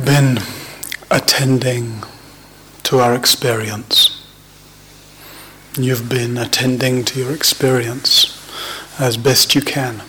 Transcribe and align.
We've 0.00 0.06
been 0.06 0.38
attending 1.10 2.04
to 2.84 3.00
our 3.00 3.14
experience. 3.14 4.24
You've 5.78 6.08
been 6.08 6.38
attending 6.38 7.04
to 7.04 7.20
your 7.20 7.34
experience 7.34 8.34
as 8.98 9.18
best 9.18 9.54
you 9.54 9.60
can 9.60 10.00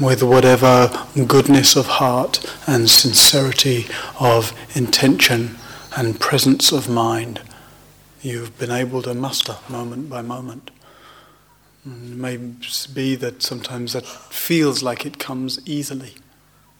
with 0.00 0.22
whatever 0.22 0.90
goodness 1.26 1.76
of 1.76 1.86
heart 1.86 2.42
and 2.66 2.88
sincerity 2.88 3.84
of 4.18 4.54
intention 4.74 5.58
and 5.94 6.18
presence 6.18 6.72
of 6.72 6.88
mind 6.88 7.42
you've 8.22 8.58
been 8.58 8.70
able 8.72 9.02
to 9.02 9.12
muster 9.12 9.56
moment 9.68 10.08
by 10.08 10.22
moment. 10.22 10.70
And 11.84 12.14
it 12.14 12.16
may 12.16 12.38
be 12.94 13.14
that 13.16 13.42
sometimes 13.42 13.92
that 13.92 14.06
feels 14.06 14.82
like 14.82 15.04
it 15.04 15.18
comes 15.18 15.60
easily, 15.68 16.14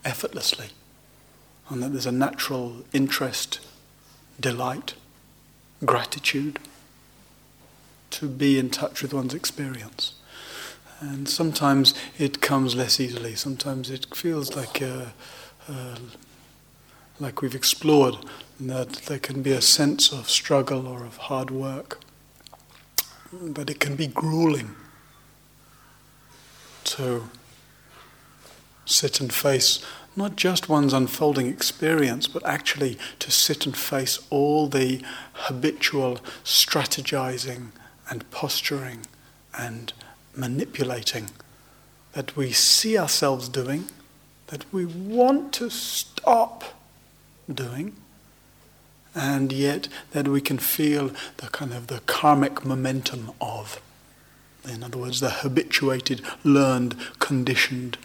effortlessly, 0.02 0.68
and 1.68 1.82
that 1.82 1.92
there's 1.92 2.06
a 2.06 2.12
natural 2.12 2.84
interest, 2.92 3.60
delight, 4.38 4.94
gratitude 5.84 6.58
to 8.10 8.28
be 8.28 8.58
in 8.58 8.70
touch 8.70 9.02
with 9.02 9.12
one's 9.12 9.34
experience. 9.34 10.14
And 11.00 11.28
sometimes 11.28 11.92
it 12.18 12.40
comes 12.40 12.74
less 12.74 12.98
easily. 13.00 13.34
Sometimes 13.34 13.90
it 13.90 14.06
feels 14.14 14.56
like 14.56 14.80
uh, 14.80 15.06
uh, 15.68 15.96
like 17.20 17.42
we've 17.42 17.54
explored 17.54 18.16
that 18.60 18.92
there 19.06 19.18
can 19.18 19.42
be 19.42 19.52
a 19.52 19.60
sense 19.60 20.12
of 20.12 20.30
struggle 20.30 20.86
or 20.86 21.04
of 21.04 21.16
hard 21.16 21.50
work, 21.50 22.00
but 23.32 23.68
it 23.68 23.80
can 23.80 23.96
be 23.96 24.06
grueling 24.06 24.74
to 26.84 27.28
sit 28.84 29.20
and 29.20 29.32
face 29.32 29.84
not 30.16 30.34
just 30.34 30.68
one's 30.68 30.94
unfolding 30.94 31.46
experience, 31.46 32.26
but 32.26 32.44
actually 32.46 32.98
to 33.18 33.30
sit 33.30 33.66
and 33.66 33.76
face 33.76 34.18
all 34.30 34.66
the 34.66 35.02
habitual 35.32 36.18
strategizing 36.42 37.68
and 38.08 38.28
posturing 38.30 39.06
and 39.56 39.92
manipulating 40.34 41.28
that 42.12 42.34
we 42.34 42.50
see 42.50 42.96
ourselves 42.96 43.48
doing, 43.48 43.84
that 44.46 44.64
we 44.72 44.86
want 44.86 45.52
to 45.52 45.68
stop 45.68 46.64
doing, 47.52 47.94
and 49.14 49.52
yet 49.52 49.88
that 50.12 50.28
we 50.28 50.40
can 50.40 50.58
feel 50.58 51.10
the 51.38 51.48
kind 51.48 51.74
of 51.74 51.88
the 51.88 52.00
karmic 52.00 52.64
momentum 52.64 53.32
of. 53.40 53.82
In 54.66 54.82
other 54.82 54.98
words, 54.98 55.20
the 55.20 55.30
habituated, 55.30 56.22
learned, 56.42 56.96
conditioned 57.18 57.98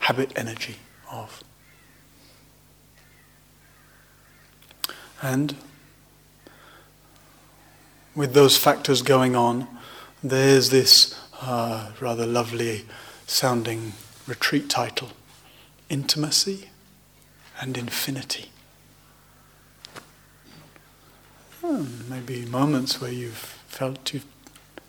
habit 0.00 0.32
energy 0.36 0.76
of. 1.14 1.42
And 5.22 5.56
with 8.14 8.34
those 8.34 8.56
factors 8.56 9.02
going 9.02 9.34
on, 9.34 9.66
there's 10.22 10.70
this 10.70 11.18
uh, 11.40 11.92
rather 12.00 12.26
lovely 12.26 12.84
sounding 13.26 13.92
retreat 14.26 14.68
title 14.68 15.10
Intimacy 15.88 16.70
and 17.60 17.76
Infinity. 17.76 18.50
Hmm, 21.62 22.10
maybe 22.10 22.44
moments 22.44 23.00
where 23.00 23.12
you've 23.12 23.36
felt 23.68 24.12
you've 24.12 24.26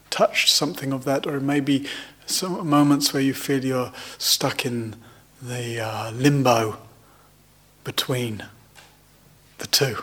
touched 0.09 0.49
something 0.49 0.91
of 0.91 1.05
that, 1.05 1.25
or 1.25 1.39
maybe 1.39 1.87
some 2.25 2.67
moments 2.67 3.13
where 3.13 3.21
you 3.21 3.33
feel 3.33 3.63
you're 3.63 3.93
stuck 4.17 4.65
in 4.65 4.95
the 5.47 5.79
uh, 5.79 6.11
limbo 6.11 6.77
between 7.83 8.43
the 9.59 9.67
two. 9.67 9.97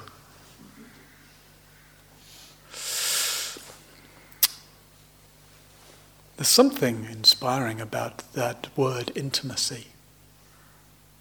There's 6.36 6.48
something 6.48 7.06
inspiring 7.10 7.80
about 7.80 8.32
that 8.34 8.68
word 8.76 9.10
intimacy. 9.14 9.88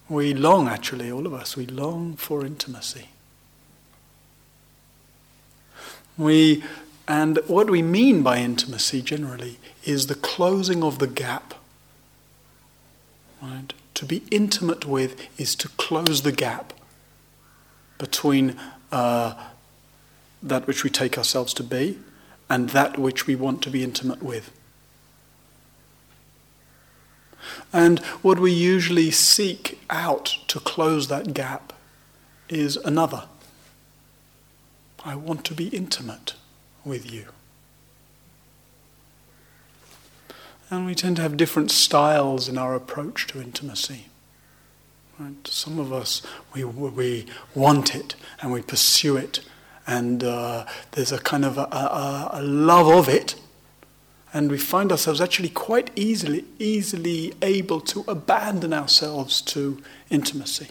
We 0.08 0.34
long, 0.34 0.68
actually, 0.68 1.10
all 1.10 1.26
of 1.26 1.34
us, 1.34 1.56
we 1.56 1.66
long 1.66 2.14
for 2.16 2.44
intimacy. 2.44 3.08
We, 6.16 6.62
and 7.08 7.38
what 7.46 7.70
we 7.70 7.82
mean 7.82 8.22
by 8.22 8.38
intimacy 8.38 9.02
generally 9.02 9.58
is 9.84 10.06
the 10.06 10.14
closing 10.14 10.82
of 10.82 10.98
the 10.98 11.06
gap. 11.06 11.54
Right? 13.40 13.72
To 14.02 14.06
be 14.08 14.24
intimate 14.32 14.84
with 14.84 15.28
is 15.38 15.54
to 15.54 15.68
close 15.68 16.22
the 16.22 16.32
gap 16.32 16.72
between 17.98 18.58
uh, 18.90 19.34
that 20.42 20.66
which 20.66 20.82
we 20.82 20.90
take 20.90 21.16
ourselves 21.16 21.54
to 21.54 21.62
be 21.62 22.00
and 22.50 22.70
that 22.70 22.98
which 22.98 23.28
we 23.28 23.36
want 23.36 23.62
to 23.62 23.70
be 23.70 23.84
intimate 23.84 24.20
with. 24.20 24.50
And 27.72 28.00
what 28.22 28.40
we 28.40 28.50
usually 28.50 29.12
seek 29.12 29.80
out 29.88 30.36
to 30.48 30.58
close 30.58 31.06
that 31.06 31.32
gap 31.32 31.72
is 32.48 32.74
another. 32.78 33.28
I 35.04 35.14
want 35.14 35.44
to 35.44 35.54
be 35.54 35.68
intimate 35.68 36.34
with 36.84 37.08
you. 37.08 37.26
And 40.72 40.86
we 40.86 40.94
tend 40.94 41.16
to 41.16 41.22
have 41.22 41.36
different 41.36 41.70
styles 41.70 42.48
in 42.48 42.56
our 42.56 42.74
approach 42.74 43.26
to 43.26 43.42
intimacy. 43.42 44.06
Right? 45.18 45.46
Some 45.46 45.78
of 45.78 45.92
us, 45.92 46.22
we, 46.54 46.64
we 46.64 47.26
want 47.54 47.94
it 47.94 48.14
and 48.40 48.50
we 48.50 48.62
pursue 48.62 49.18
it, 49.18 49.40
and 49.86 50.24
uh, 50.24 50.64
there's 50.92 51.12
a 51.12 51.18
kind 51.18 51.44
of 51.44 51.58
a, 51.58 51.64
a, 51.64 52.30
a 52.32 52.42
love 52.42 52.88
of 52.88 53.06
it, 53.06 53.34
and 54.32 54.50
we 54.50 54.56
find 54.56 54.90
ourselves 54.90 55.20
actually 55.20 55.50
quite 55.50 55.90
easily, 55.94 56.46
easily 56.58 57.34
able 57.42 57.82
to 57.82 58.02
abandon 58.08 58.72
ourselves 58.72 59.42
to 59.42 59.82
intimacy 60.08 60.68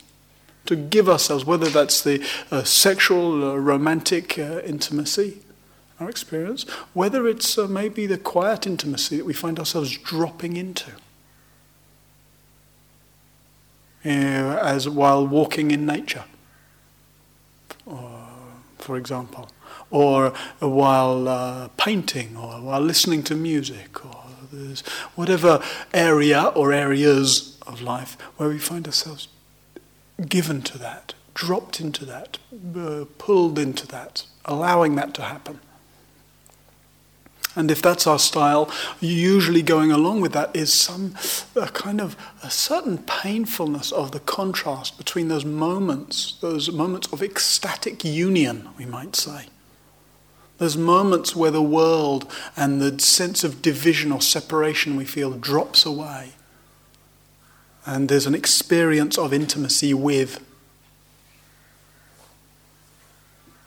to 0.65 0.75
give 0.75 1.09
ourselves, 1.09 1.43
whether 1.43 1.69
that's 1.69 2.01
the 2.03 2.23
uh, 2.51 2.63
sexual, 2.63 3.51
uh, 3.51 3.55
romantic 3.55 4.37
uh, 4.37 4.61
intimacy, 4.61 5.41
our 6.01 6.09
experience, 6.09 6.63
whether 6.93 7.27
it's 7.27 7.57
uh, 7.57 7.67
maybe 7.67 8.05
the 8.07 8.17
quiet 8.17 8.65
intimacy 8.65 9.17
that 9.17 9.25
we 9.25 9.33
find 9.33 9.59
ourselves 9.59 9.97
dropping 9.97 10.57
into. 10.57 10.91
as 14.03 14.89
while 14.89 15.27
walking 15.27 15.71
in 15.71 15.85
nature, 15.85 16.23
for 18.77 18.97
example, 18.97 19.49
or 19.89 20.33
while 20.59 21.27
uh, 21.27 21.67
painting, 21.77 22.35
or 22.35 22.53
while 22.61 22.81
listening 22.81 23.23
to 23.23 23.35
music, 23.35 24.03
or 24.05 24.17
whatever 25.15 25.61
area 25.93 26.51
or 26.55 26.73
areas 26.73 27.57
of 27.65 27.81
life 27.81 28.17
where 28.37 28.49
we 28.49 28.57
find 28.57 28.85
ourselves 28.85 29.27
given 30.27 30.61
to 30.61 30.77
that, 30.77 31.13
dropped 31.33 31.79
into 31.79 32.05
that, 32.05 32.37
uh, 32.75 33.05
pulled 33.17 33.57
into 33.57 33.87
that, 33.87 34.25
allowing 34.45 34.95
that 34.95 35.13
to 35.13 35.21
happen. 35.21 35.59
And 37.55 37.69
if 37.69 37.81
that's 37.81 38.07
our 38.07 38.19
style, 38.19 38.71
usually 39.01 39.61
going 39.61 39.91
along 39.91 40.21
with 40.21 40.31
that 40.33 40.55
is 40.55 40.71
some 40.71 41.15
kind 41.73 41.99
of 41.99 42.15
a 42.41 42.49
certain 42.49 42.99
painfulness 42.99 43.91
of 43.91 44.11
the 44.11 44.21
contrast 44.21 44.97
between 44.97 45.27
those 45.27 45.43
moments, 45.43 46.37
those 46.39 46.71
moments 46.71 47.11
of 47.11 47.21
ecstatic 47.21 48.05
union, 48.05 48.69
we 48.77 48.85
might 48.85 49.15
say. 49.15 49.47
Those 50.59 50.77
moments 50.77 51.35
where 51.35 51.51
the 51.51 51.61
world 51.61 52.31
and 52.55 52.81
the 52.81 52.99
sense 52.99 53.43
of 53.43 53.61
division 53.61 54.11
or 54.11 54.21
separation 54.21 54.95
we 54.95 55.05
feel 55.05 55.31
drops 55.31 55.85
away 55.85 56.33
and 57.85 58.09
there's 58.09 58.27
an 58.27 58.35
experience 58.35 59.17
of 59.17 59.33
intimacy 59.33 59.93
with 59.93 60.43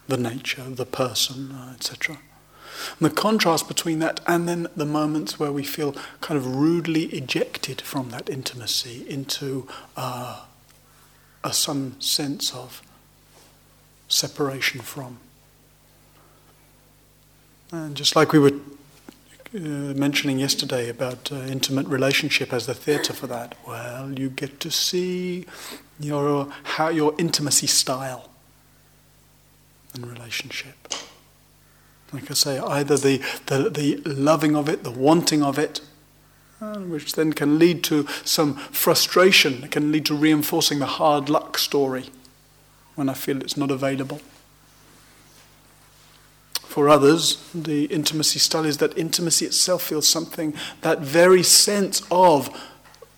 the 0.07 0.17
nature, 0.17 0.63
the 0.63 0.87
person, 0.87 1.57
etc. 1.75 2.19
And 2.99 3.11
the 3.11 3.15
contrast 3.15 3.69
between 3.69 3.99
that 4.01 4.21
and 4.27 4.49
then 4.49 4.69
the 4.77 4.85
moments 4.85 5.39
where 5.39 5.53
we 5.53 5.65
feel 5.65 5.95
kind 6.21 6.39
of 6.39 6.57
rudely 6.57 7.05
ejected 7.07 7.81
from 7.81 8.11
that 8.11 8.29
intimacy 8.29 9.05
into 9.09 9.67
uh, 9.97 10.45
a, 11.43 11.53
some 11.53 12.01
sense 12.01 12.55
of 12.55 12.83
separation 14.09 14.81
from. 14.81 15.19
And 17.73 17.97
just 17.97 18.15
like 18.15 18.33
we 18.33 18.39
were 18.39 18.53
uh, 19.55 19.59
mentioning 19.59 20.39
yesterday 20.41 20.89
about 20.89 21.31
uh, 21.31 21.37
intimate 21.37 21.87
relationship 21.87 22.53
as 22.53 22.67
the 22.67 22.75
theatre 22.75 23.13
for 23.13 23.29
that. 23.29 23.55
Well, 23.67 24.13
you 24.19 24.29
get 24.29 24.59
to 24.61 24.71
see 24.71 25.47
your 26.01 26.49
how 26.65 26.89
your 26.89 27.15
intimacy 27.19 27.69
style 27.69 28.31
and 29.95 30.07
relationship. 30.07 30.84
Like 32.13 32.31
I 32.31 32.35
say, 32.35 32.59
either 32.59 32.97
the, 32.97 33.19
the, 33.47 33.71
the 33.71 33.97
loving 34.05 34.55
of 34.55 34.69
it, 34.69 34.85
the 34.85 34.91
wanting 34.91 35.43
of 35.43 35.59
it, 35.59 35.81
uh, 36.61 36.79
which 36.79 37.15
then 37.15 37.33
can 37.33 37.59
lead 37.59 37.83
to 37.85 38.07
some 38.25 38.55
frustration, 38.55 39.65
it 39.65 39.71
can 39.71 39.91
lead 39.91 40.07
to 40.07 40.15
reinforcing 40.15 40.79
the 40.79 40.87
hard 40.87 41.29
luck 41.29 41.59
story 41.59 42.11
when 42.95 43.09
I 43.09 43.15
feel 43.15 43.41
it's 43.41 43.57
not 43.57 43.71
available. 43.71 44.21
For 46.55 46.89
others, 46.89 47.39
the 47.55 47.85
intimacy 47.85 48.39
style 48.39 48.65
is 48.65 48.79
that 48.79 48.97
intimacy 48.99 49.47
itself 49.47 49.83
feels 49.83 50.09
something, 50.09 50.55
that 50.81 51.01
very 51.01 51.43
sense 51.43 52.03
of 52.11 52.51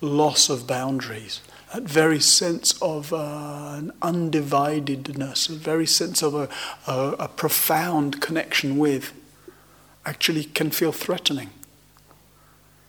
loss 0.01 0.51
of 0.51 0.67
boundaries, 0.67 1.41
that 1.77 1.83
very 1.83 2.21
sense 2.21 2.81
of 2.81 3.13
uh, 3.13 3.75
an 3.77 3.93
undividedness, 4.01 5.51
a 5.51 5.53
very 5.53 5.87
sense 5.87 6.23
of 6.23 6.35
a, 6.35 6.49
a, 6.87 7.11
a 7.19 7.29
profound 7.29 8.23
connection 8.23 8.79
with, 8.79 9.13
actually 10.07 10.45
can 10.45 10.71
feel 10.71 10.91
threatening. 10.91 11.51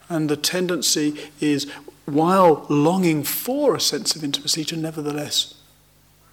And 0.08 0.30
the 0.30 0.38
tendency 0.38 1.20
is, 1.42 1.70
while 2.06 2.66
longing 2.70 3.24
for 3.24 3.76
a 3.76 3.82
sense 3.82 4.16
of 4.16 4.24
intimacy, 4.24 4.64
to 4.64 4.78
nevertheless 4.78 5.56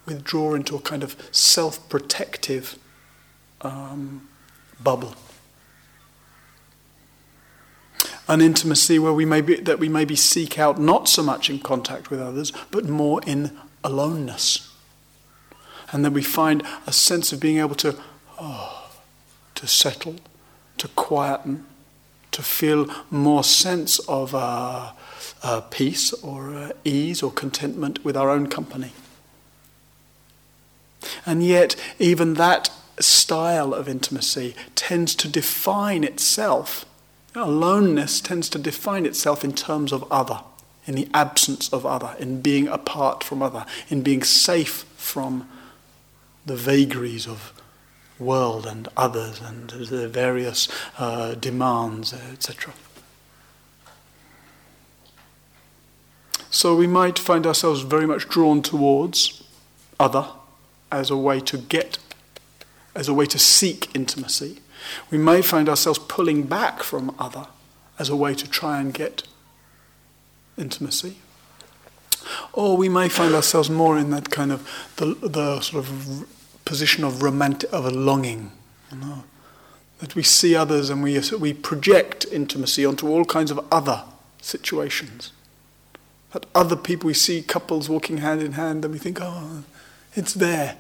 withdraw 0.06 0.54
into 0.54 0.76
a 0.76 0.80
kind 0.80 1.02
of 1.02 1.16
self 1.32 1.88
protective 1.88 2.78
um, 3.62 4.28
bubble. 4.80 5.16
An 8.26 8.40
intimacy 8.40 8.98
where 8.98 9.12
we 9.12 9.24
maybe, 9.24 9.56
that 9.56 9.78
we 9.78 9.88
maybe 9.88 10.16
seek 10.16 10.58
out 10.58 10.80
not 10.80 11.08
so 11.08 11.22
much 11.22 11.50
in 11.50 11.58
contact 11.58 12.10
with 12.10 12.20
others, 12.20 12.52
but 12.70 12.86
more 12.86 13.20
in 13.26 13.56
aloneness. 13.82 14.72
And 15.92 16.04
that 16.04 16.12
we 16.12 16.22
find 16.22 16.62
a 16.86 16.92
sense 16.92 17.32
of 17.32 17.40
being 17.40 17.58
able 17.58 17.74
to, 17.76 17.96
oh, 18.40 18.90
to 19.54 19.66
settle, 19.66 20.16
to 20.78 20.88
quieten, 20.88 21.66
to 22.32 22.42
feel 22.42 22.86
more 23.10 23.44
sense 23.44 23.98
of 24.00 24.34
uh, 24.34 24.92
uh, 25.42 25.60
peace 25.70 26.12
or 26.14 26.54
uh, 26.54 26.70
ease 26.84 27.22
or 27.22 27.30
contentment 27.30 28.04
with 28.04 28.16
our 28.16 28.30
own 28.30 28.48
company. 28.48 28.92
And 31.26 31.44
yet, 31.44 31.76
even 31.98 32.34
that 32.34 32.70
style 32.98 33.74
of 33.74 33.88
intimacy 33.88 34.54
tends 34.74 35.14
to 35.16 35.28
define 35.28 36.02
itself. 36.02 36.86
Aloneness 37.36 38.20
tends 38.20 38.48
to 38.50 38.58
define 38.58 39.06
itself 39.06 39.44
in 39.44 39.52
terms 39.52 39.92
of 39.92 40.10
other, 40.10 40.40
in 40.86 40.94
the 40.94 41.08
absence 41.12 41.72
of 41.72 41.84
other, 41.84 42.14
in 42.18 42.40
being 42.40 42.68
apart 42.68 43.24
from 43.24 43.42
other, 43.42 43.66
in 43.88 44.02
being 44.02 44.22
safe 44.22 44.84
from 44.96 45.48
the 46.46 46.56
vagaries 46.56 47.26
of 47.26 47.52
world 48.18 48.66
and 48.66 48.88
others 48.96 49.40
and 49.40 49.70
the 49.70 50.08
various 50.08 50.68
uh, 50.98 51.34
demands, 51.34 52.12
etc. 52.12 52.72
So 56.50 56.76
we 56.76 56.86
might 56.86 57.18
find 57.18 57.46
ourselves 57.46 57.80
very 57.80 58.06
much 58.06 58.28
drawn 58.28 58.62
towards 58.62 59.42
other 59.98 60.28
as 60.92 61.10
a 61.10 61.16
way 61.16 61.40
to 61.40 61.58
get, 61.58 61.98
as 62.94 63.08
a 63.08 63.14
way 63.14 63.26
to 63.26 63.38
seek 63.38 63.94
intimacy. 63.94 64.60
We 65.10 65.18
may 65.18 65.42
find 65.42 65.68
ourselves 65.68 65.98
pulling 65.98 66.44
back 66.44 66.82
from 66.82 67.14
other 67.18 67.46
as 67.98 68.08
a 68.08 68.16
way 68.16 68.34
to 68.34 68.48
try 68.48 68.80
and 68.80 68.92
get 68.92 69.24
intimacy. 70.56 71.18
Or 72.52 72.76
we 72.76 72.88
may 72.88 73.08
find 73.08 73.34
ourselves 73.34 73.70
more 73.70 73.98
in 73.98 74.10
that 74.10 74.30
kind 74.30 74.52
of 74.52 74.68
the, 74.96 75.14
the 75.14 75.60
sort 75.60 75.84
of 75.84 76.26
position 76.64 77.04
of 77.04 77.22
romantic, 77.22 77.72
of 77.72 77.84
a 77.84 77.90
longing, 77.90 78.52
you 78.90 78.98
know, 78.98 79.24
that 79.98 80.14
we 80.14 80.22
see 80.22 80.54
others 80.54 80.90
and 80.90 81.02
we, 81.02 81.20
we 81.38 81.52
project 81.52 82.26
intimacy 82.32 82.84
onto 82.84 83.08
all 83.08 83.24
kinds 83.24 83.50
of 83.50 83.64
other 83.70 84.04
situations. 84.40 85.32
That 86.32 86.46
other 86.54 86.76
people, 86.76 87.06
we 87.06 87.14
see 87.14 87.42
couples 87.42 87.88
walking 87.88 88.18
hand 88.18 88.42
in 88.42 88.52
hand 88.52 88.84
and 88.84 88.92
we 88.92 88.98
think, 88.98 89.18
oh, 89.20 89.64
it's 90.14 90.34
there. 90.34 90.76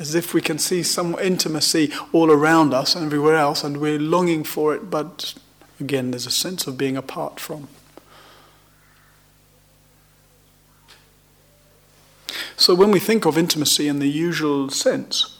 As 0.00 0.14
if 0.14 0.32
we 0.32 0.40
can 0.40 0.58
see 0.58 0.82
some 0.82 1.16
intimacy 1.18 1.92
all 2.10 2.32
around 2.32 2.72
us 2.72 2.96
and 2.96 3.04
everywhere 3.04 3.36
else 3.36 3.62
and 3.62 3.76
we're 3.76 3.98
longing 3.98 4.44
for 4.44 4.74
it, 4.74 4.90
but 4.90 5.34
again, 5.78 6.10
there's 6.10 6.26
a 6.26 6.30
sense 6.30 6.66
of 6.66 6.78
being 6.78 6.96
apart 6.96 7.38
from. 7.38 7.68
So 12.56 12.74
when 12.74 12.90
we 12.90 12.98
think 12.98 13.26
of 13.26 13.36
intimacy 13.36 13.88
in 13.88 13.98
the 13.98 14.08
usual 14.08 14.70
sense, 14.70 15.38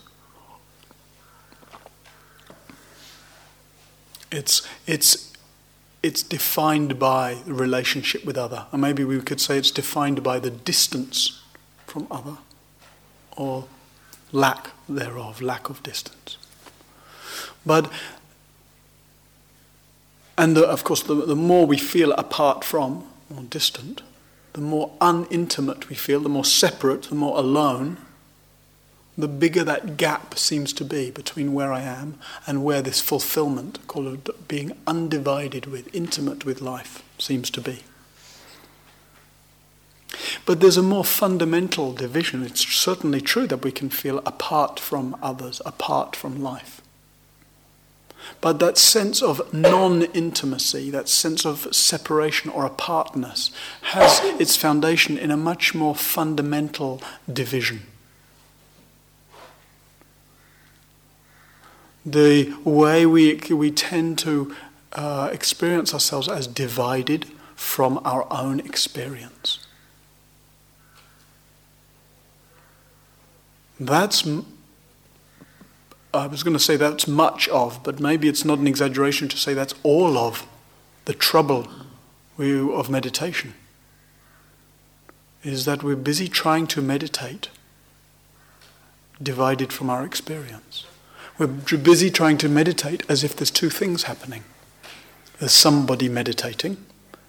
it's, 4.31 4.67
it's, 4.87 5.33
it's 6.03 6.23
defined 6.23 6.99
by 6.99 7.39
relationship 7.47 8.27
with 8.27 8.37
other. 8.37 8.67
And 8.73 8.83
maybe 8.83 9.05
we 9.05 9.21
could 9.23 9.41
say 9.41 9.57
it's 9.57 9.71
defined 9.71 10.23
by 10.23 10.39
the 10.39 10.51
distance 10.51 11.43
from 11.87 12.07
other 12.11 12.37
or 13.37 13.67
lack 14.33 14.71
thereof, 14.89 15.41
lack 15.43 15.69
of 15.69 15.83
distance. 15.83 16.37
But, 17.65 17.91
and 20.39 20.57
the, 20.57 20.67
of 20.67 20.85
course, 20.85 21.03
the, 21.03 21.15
the 21.15 21.37
more 21.37 21.67
we 21.67 21.79
feel 21.79 22.13
apart 22.13 22.65
from 22.65 23.05
more 23.29 23.45
distant, 23.45 24.03
the 24.53 24.61
more 24.61 24.93
unintimate 25.01 25.89
we 25.89 25.95
feel, 25.95 26.21
the 26.21 26.29
more 26.29 26.45
separate, 26.45 27.05
the 27.05 27.15
more 27.15 27.39
alone, 27.39 27.99
the 29.17 29.29
bigger 29.29 29.63
that 29.65 29.97
gap 29.97 30.39
seems 30.39 30.73
to 30.73 30.85
be 30.85 31.11
between 31.11 31.53
where 31.53 31.73
I 31.73 31.83
am 31.83 32.19
and 32.47 32.65
where 32.65 32.83
this 32.83 33.01
fulfillment, 33.01 33.87
called 33.87 34.31
being 34.49 34.77
undivided 34.87 35.67
with, 35.67 35.95
intimate 35.95 36.45
with 36.45 36.61
life, 36.61 37.03
seems 37.19 37.51
to 37.51 37.61
be. 37.61 37.81
But 40.47 40.61
there's 40.61 40.77
a 40.77 40.83
more 40.83 41.05
fundamental 41.05 41.93
division. 41.93 42.43
It's 42.43 42.67
certainly 42.67 43.21
true 43.21 43.47
that 43.47 43.65
we 43.65 43.73
can 43.73 43.91
feel 43.91 44.19
apart 44.27 44.81
from 44.81 45.17
others, 45.23 45.61
apart 45.65 46.17
from 46.17 46.43
life. 46.43 46.81
But 48.41 48.59
that 48.59 48.79
sense 48.79 49.23
of 49.23 49.53
non 49.53 50.03
intimacy, 50.03 50.91
that 50.91 51.09
sense 51.09 51.45
of 51.45 51.75
separation 51.75 52.51
or 52.51 52.65
apartness, 52.65 53.51
has 53.83 54.21
its 54.41 54.57
foundation 54.57 55.19
in 55.19 55.31
a 55.31 55.37
much 55.37 55.75
more 55.75 55.95
fundamental 55.95 57.03
division. 57.31 57.83
The 62.05 62.55
way 62.65 63.05
we, 63.05 63.35
we 63.51 63.71
tend 63.71 64.19
to 64.21 64.55
uh, 64.93 65.29
experience 65.33 65.93
ourselves 65.93 66.29
as 66.29 66.47
divided 66.47 67.27
from 67.55 68.01
our 68.05 68.27
own 68.33 68.59
experience. 68.61 69.59
That's 73.81 74.29
I 76.13 76.27
was 76.27 76.43
going 76.43 76.57
to 76.57 76.63
say 76.63 76.77
that's 76.77 77.09
much 77.09 77.49
of, 77.49 77.83
but 77.83 77.99
maybe 77.99 78.29
it's 78.29 78.45
not 78.45 78.59
an 78.59 78.67
exaggeration 78.67 79.29
to 79.29 79.37
say 79.37 79.55
that's 79.55 79.75
all 79.83 80.19
of 80.19 80.47
the 81.07 81.15
trouble 81.15 81.67
of 82.39 82.91
meditation. 82.91 83.55
Is 85.43 85.65
that 85.65 85.83
we're 85.83 85.97
busy 85.97 86.29
trying 86.29 86.67
to 86.69 86.83
meditate, 86.83 87.49
divided 89.23 89.73
from 89.73 89.89
our 89.89 90.05
experience. 90.05 90.85
We're 91.39 91.47
busy 91.47 92.11
trying 92.11 92.39
to 92.39 92.49
meditate 92.49 93.03
as 93.09 93.25
if 93.25 93.37
there's 93.37 93.51
two 93.51 93.71
things 93.71 94.05
happening 94.05 94.45
there's 95.41 95.53
somebody 95.53 96.11
meditating, 96.11 96.77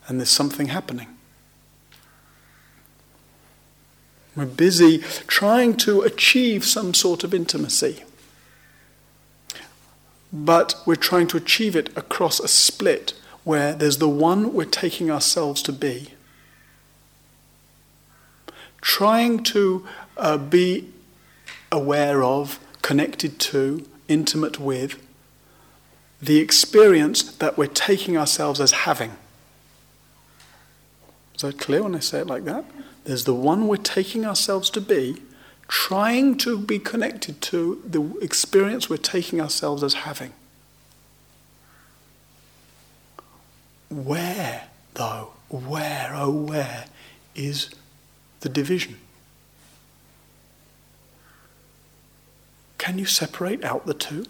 and 0.08 0.20
there's 0.20 0.30
something 0.30 0.68
happening. 0.68 1.08
We're 4.36 4.46
busy 4.46 5.00
trying 5.28 5.76
to 5.78 6.02
achieve 6.02 6.64
some 6.64 6.94
sort 6.94 7.24
of 7.24 7.34
intimacy 7.34 8.04
but 10.32 10.76
we're 10.86 10.96
trying 10.96 11.28
to 11.28 11.38
achieve 11.38 11.76
it 11.76 11.96
across 11.98 12.40
a 12.40 12.48
split 12.48 13.14
where 13.44 13.74
there's 13.74 13.98
the 13.98 14.10
one 14.10 14.54
we're 14.54 14.66
taking 14.66 15.12
ourselves 15.12 15.62
to 15.64 15.74
be. 15.74 16.10
Trying 18.80 19.44
to 19.44 19.86
uh, 20.18 20.38
be 20.38 20.90
aware 21.72 22.24
of, 22.24 22.60
connected 22.82 23.40
to, 23.40 23.86
intimate 24.08 24.60
with 24.60 25.02
the 26.22 26.40
experience 26.40 27.24
that 27.38 27.58
we're 27.58 27.68
taking 27.68 28.18
ourselves 28.18 28.60
as 28.62 28.72
having. 28.72 29.12
Is 31.36 31.42
that 31.42 31.58
clear 31.58 31.84
when 31.84 31.96
I 31.96 32.00
say 32.00 32.20
it 32.20 32.28
like 32.28 32.46
that? 32.46 32.64
There's 33.04 33.24
the 33.24 33.34
one 33.34 33.68
we're 33.68 33.78
taking 33.78 34.26
ourselves 34.26 34.70
to 34.72 34.82
be, 34.82 35.22
trying 35.68 36.38
to 36.40 36.58
be 36.58 36.80
connected 36.80 37.42
to 37.42 37.82
the 37.86 38.18
experience 38.22 38.90
we're 38.90 38.98
taking 38.98 39.42
ourselves 39.42 39.84
as 39.84 39.94
having. 39.96 40.34
Where, 43.90 44.66
though, 44.94 45.34
where, 45.50 46.12
oh, 46.16 46.32
where 46.32 46.86
is 47.36 47.70
the 48.42 48.50
division? 48.50 48.98
Can 52.78 52.98
you 52.98 53.06
separate 53.06 53.64
out 53.64 53.86
the 53.86 53.94
two? 53.94 54.26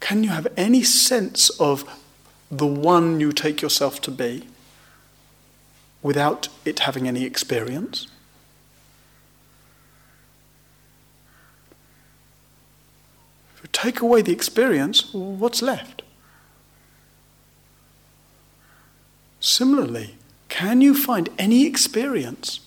Can 0.00 0.24
you 0.24 0.30
have 0.30 0.46
any 0.56 0.82
sense 0.82 1.50
of 1.60 1.84
the 2.50 2.66
one 2.66 3.20
you 3.20 3.32
take 3.32 3.60
yourself 3.60 4.00
to 4.02 4.10
be 4.10 4.46
without 6.02 6.48
it 6.64 6.80
having 6.80 7.08
any 7.08 7.24
experience. 7.24 8.06
If 13.56 13.62
we 13.62 13.68
take 13.72 14.00
away 14.00 14.22
the 14.22 14.32
experience, 14.32 15.12
what's 15.12 15.60
left? 15.60 16.02
Similarly, 19.40 20.16
can 20.48 20.80
you 20.80 20.94
find 20.94 21.28
any 21.38 21.66
experience 21.66 22.60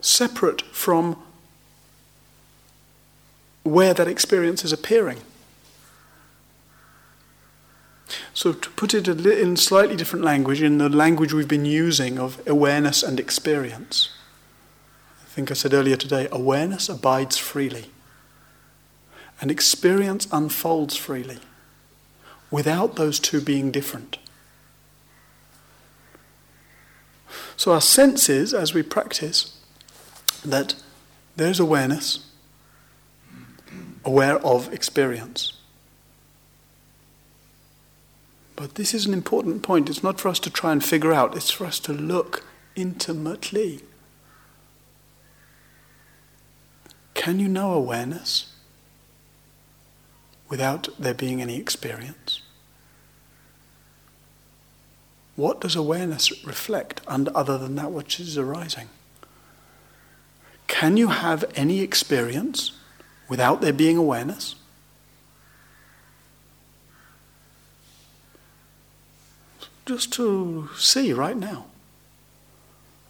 separate 0.00 0.62
from 0.62 1.16
where 3.62 3.94
that 3.94 4.06
experience 4.06 4.64
is 4.64 4.72
appearing? 4.72 5.18
So, 8.34 8.52
to 8.52 8.70
put 8.70 8.94
it 8.94 9.08
in 9.08 9.56
slightly 9.56 9.96
different 9.96 10.24
language, 10.24 10.62
in 10.62 10.78
the 10.78 10.88
language 10.88 11.32
we've 11.32 11.48
been 11.48 11.64
using 11.64 12.18
of 12.18 12.40
awareness 12.46 13.02
and 13.02 13.18
experience, 13.18 14.10
I 15.22 15.28
think 15.28 15.50
I 15.50 15.54
said 15.54 15.74
earlier 15.74 15.96
today 15.96 16.28
awareness 16.30 16.88
abides 16.88 17.36
freely, 17.36 17.90
and 19.40 19.50
experience 19.50 20.28
unfolds 20.30 20.96
freely, 20.96 21.38
without 22.50 22.96
those 22.96 23.18
two 23.18 23.40
being 23.40 23.72
different. 23.72 24.18
So, 27.56 27.72
our 27.72 27.80
sense 27.80 28.28
is, 28.28 28.54
as 28.54 28.72
we 28.72 28.82
practice, 28.82 29.58
that 30.44 30.74
there's 31.34 31.58
awareness, 31.58 32.24
aware 34.04 34.38
of 34.46 34.72
experience. 34.72 35.55
But 38.56 38.76
this 38.76 38.94
is 38.94 39.04
an 39.04 39.12
important 39.12 39.62
point. 39.62 39.90
It's 39.90 40.02
not 40.02 40.18
for 40.18 40.28
us 40.28 40.40
to 40.40 40.50
try 40.50 40.72
and 40.72 40.82
figure 40.82 41.12
out, 41.12 41.36
it's 41.36 41.50
for 41.50 41.66
us 41.66 41.78
to 41.80 41.92
look 41.92 42.44
intimately. 42.74 43.80
Can 47.12 47.38
you 47.38 47.48
know 47.48 47.72
awareness 47.72 48.52
without 50.48 50.88
there 50.98 51.14
being 51.14 51.42
any 51.42 51.58
experience? 51.58 52.40
What 55.34 55.60
does 55.60 55.76
awareness 55.76 56.44
reflect 56.44 57.02
other 57.06 57.58
than 57.58 57.74
that 57.74 57.92
which 57.92 58.18
is 58.18 58.38
arising? 58.38 58.88
Can 60.66 60.96
you 60.96 61.08
have 61.08 61.44
any 61.54 61.80
experience 61.80 62.72
without 63.28 63.60
there 63.60 63.72
being 63.72 63.98
awareness? 63.98 64.54
Just 69.86 70.12
to 70.14 70.68
see 70.76 71.12
right 71.12 71.36
now. 71.36 71.66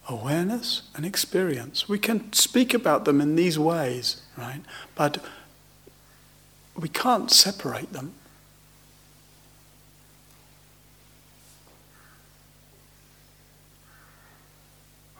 Awareness 0.07 0.83
and 0.95 1.05
experience. 1.05 1.89
We 1.89 1.99
can 1.99 2.31
speak 2.31 2.73
about 2.73 3.03
them 3.03 3.19
in 3.19 3.35
these 3.35 3.59
ways, 3.59 4.21
right? 4.37 4.61
But 4.95 5.17
we 6.75 6.87
can't 6.87 7.29
separate 7.29 7.91
them. 7.91 8.13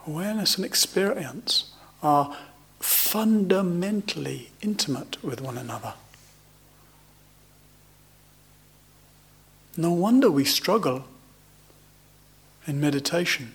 Awareness 0.06 0.56
and 0.56 0.64
experience 0.64 1.72
are 2.02 2.38
fundamentally 2.80 4.52
intimate 4.62 5.22
with 5.22 5.42
one 5.42 5.58
another. 5.58 5.96
No 9.76 9.92
wonder 9.92 10.32
we 10.32 10.46
struggle 10.46 11.04
in 12.68 12.80
meditation. 12.80 13.54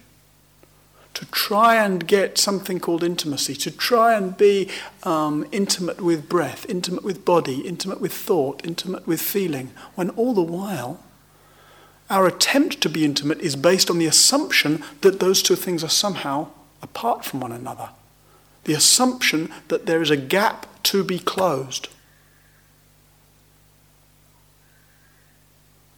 To 1.15 1.27
try 1.27 1.77
and 1.77 2.07
get 2.07 2.39
something 2.39 2.81
called 2.81 3.05
intimacy, 3.05 3.55
to 3.57 3.71
try 3.71 4.15
and 4.15 4.35
be 4.37 4.71
um, 5.05 5.47
intimate 5.53 6.01
with 6.01 6.29
breath, 6.29 6.65
intimate 6.69 7.05
with 7.05 7.25
body, 7.25 7.61
intimate 7.61 8.01
with 8.01 8.15
thought, 8.15 8.65
intimate 8.65 9.07
with 9.07 9.21
feeling, 9.21 9.71
when 9.95 10.09
all 10.11 10.33
the 10.33 10.43
while 10.43 11.01
our 12.09 12.27
attempt 12.27 12.81
to 12.83 12.89
be 12.89 13.05
intimate 13.05 13.41
is 13.41 13.57
based 13.57 13.91
on 13.91 13.99
the 13.99 14.07
assumption 14.07 14.83
that 15.01 15.21
those 15.21 15.43
two 15.43 15.57
things 15.57 15.85
are 15.85 15.89
somehow 15.89 16.49
apart 16.83 17.25
from 17.25 17.41
one 17.41 17.53
another. 17.53 17.91
The 18.65 18.75
assumption 18.75 19.51
that 19.69 19.87
there 19.87 20.03
is 20.03 20.11
a 20.11 20.17
gap 20.17 20.67
to 20.85 21.05
be 21.05 21.19
closed. 21.19 21.89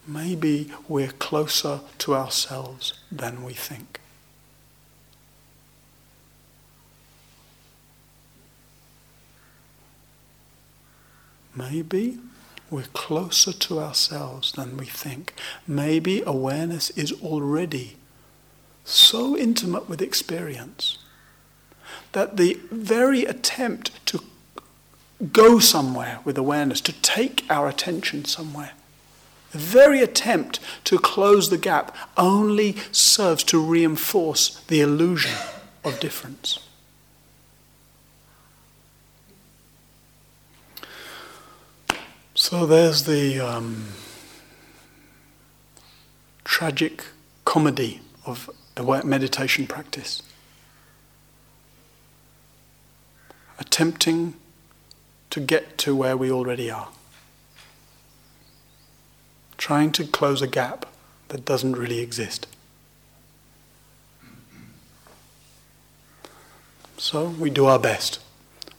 Maybe 0.06 0.70
we're 0.88 1.12
closer 1.12 1.80
to 1.98 2.14
ourselves 2.14 2.94
than 3.10 3.44
we 3.44 3.52
think. 3.54 4.00
Maybe 11.54 12.18
we're 12.70 12.82
closer 12.92 13.52
to 13.52 13.78
ourselves 13.78 14.52
than 14.52 14.76
we 14.76 14.86
think. 14.86 15.32
Maybe 15.66 16.22
awareness 16.26 16.90
is 16.90 17.12
already 17.22 17.96
so 18.84 19.36
intimate 19.36 19.88
with 19.88 20.02
experience 20.02 20.98
that 22.12 22.36
the 22.36 22.58
very 22.70 23.24
attempt 23.24 24.04
to 24.06 24.20
go 25.32 25.58
somewhere 25.58 26.18
with 26.24 26.36
awareness, 26.36 26.80
to 26.82 26.92
take 26.92 27.44
our 27.48 27.68
attention 27.68 28.24
somewhere, 28.24 28.72
the 29.54 29.60
very 29.60 30.02
attempt 30.02 30.58
to 30.82 30.98
close 30.98 31.48
the 31.48 31.56
gap 31.56 31.96
only 32.16 32.74
serves 32.90 33.44
to 33.44 33.60
reinforce 33.60 34.60
the 34.66 34.80
illusion 34.80 35.36
of 35.84 36.00
difference. 36.00 36.58
So 42.34 42.66
there's 42.66 43.04
the 43.04 43.38
um, 43.38 43.90
tragic 46.42 47.04
comedy 47.44 48.00
of 48.26 48.50
meditation 49.04 49.68
practice. 49.68 50.20
Attempting 53.60 54.34
to 55.30 55.38
get 55.38 55.78
to 55.78 55.94
where 55.94 56.16
we 56.16 56.28
already 56.28 56.72
are 56.72 56.88
trying 59.64 59.90
to 59.90 60.04
close 60.04 60.42
a 60.42 60.46
gap 60.46 60.84
that 61.28 61.42
doesn't 61.46 61.74
really 61.74 62.00
exist. 62.00 62.46
So 66.98 67.28
we 67.28 67.48
do 67.48 67.64
our 67.64 67.78
best. 67.78 68.20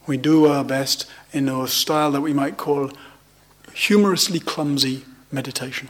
We 0.05 0.17
do 0.17 0.45
our 0.45 0.63
best 0.63 1.07
in 1.33 1.49
a 1.49 1.67
style 1.67 2.11
that 2.11 2.21
we 2.21 2.33
might 2.33 2.57
call 2.57 2.91
humorously 3.73 4.39
clumsy 4.39 5.05
meditation. 5.31 5.89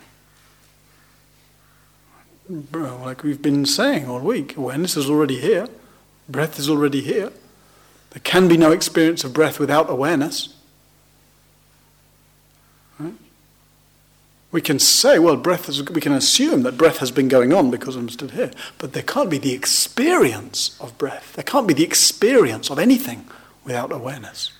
Like 2.47 3.21
we've 3.21 3.41
been 3.41 3.65
saying 3.65 4.07
all 4.07 4.21
week, 4.21 4.55
awareness 4.55 4.95
is 4.95 5.09
already 5.09 5.41
here, 5.41 5.67
breath 6.29 6.57
is 6.57 6.69
already 6.69 7.01
here. 7.01 7.33
There 8.11 8.21
can 8.23 8.47
be 8.47 8.55
no 8.55 8.71
experience 8.71 9.25
of 9.25 9.33
breath 9.33 9.59
without 9.59 9.89
awareness. 9.89 10.55
We 14.55 14.61
can 14.61 14.79
say, 14.79 15.19
well, 15.19 15.35
breath 15.35 15.67
is, 15.67 15.83
we 15.89 15.99
can 15.99 16.13
assume 16.13 16.63
that 16.63 16.77
breath 16.77 16.99
has 16.99 17.11
been 17.11 17.27
going 17.27 17.51
on 17.51 17.69
because 17.69 17.97
I'm 17.97 18.07
still 18.07 18.29
here, 18.29 18.51
but 18.77 18.93
there 18.93 19.03
can't 19.03 19.29
be 19.29 19.37
the 19.37 19.51
experience 19.51 20.77
of 20.79 20.97
breath. 20.97 21.33
There 21.33 21.43
can't 21.43 21.67
be 21.67 21.73
the 21.73 21.83
experience 21.83 22.69
of 22.69 22.79
anything 22.79 23.27
without 23.65 23.91
awareness. 23.91 24.53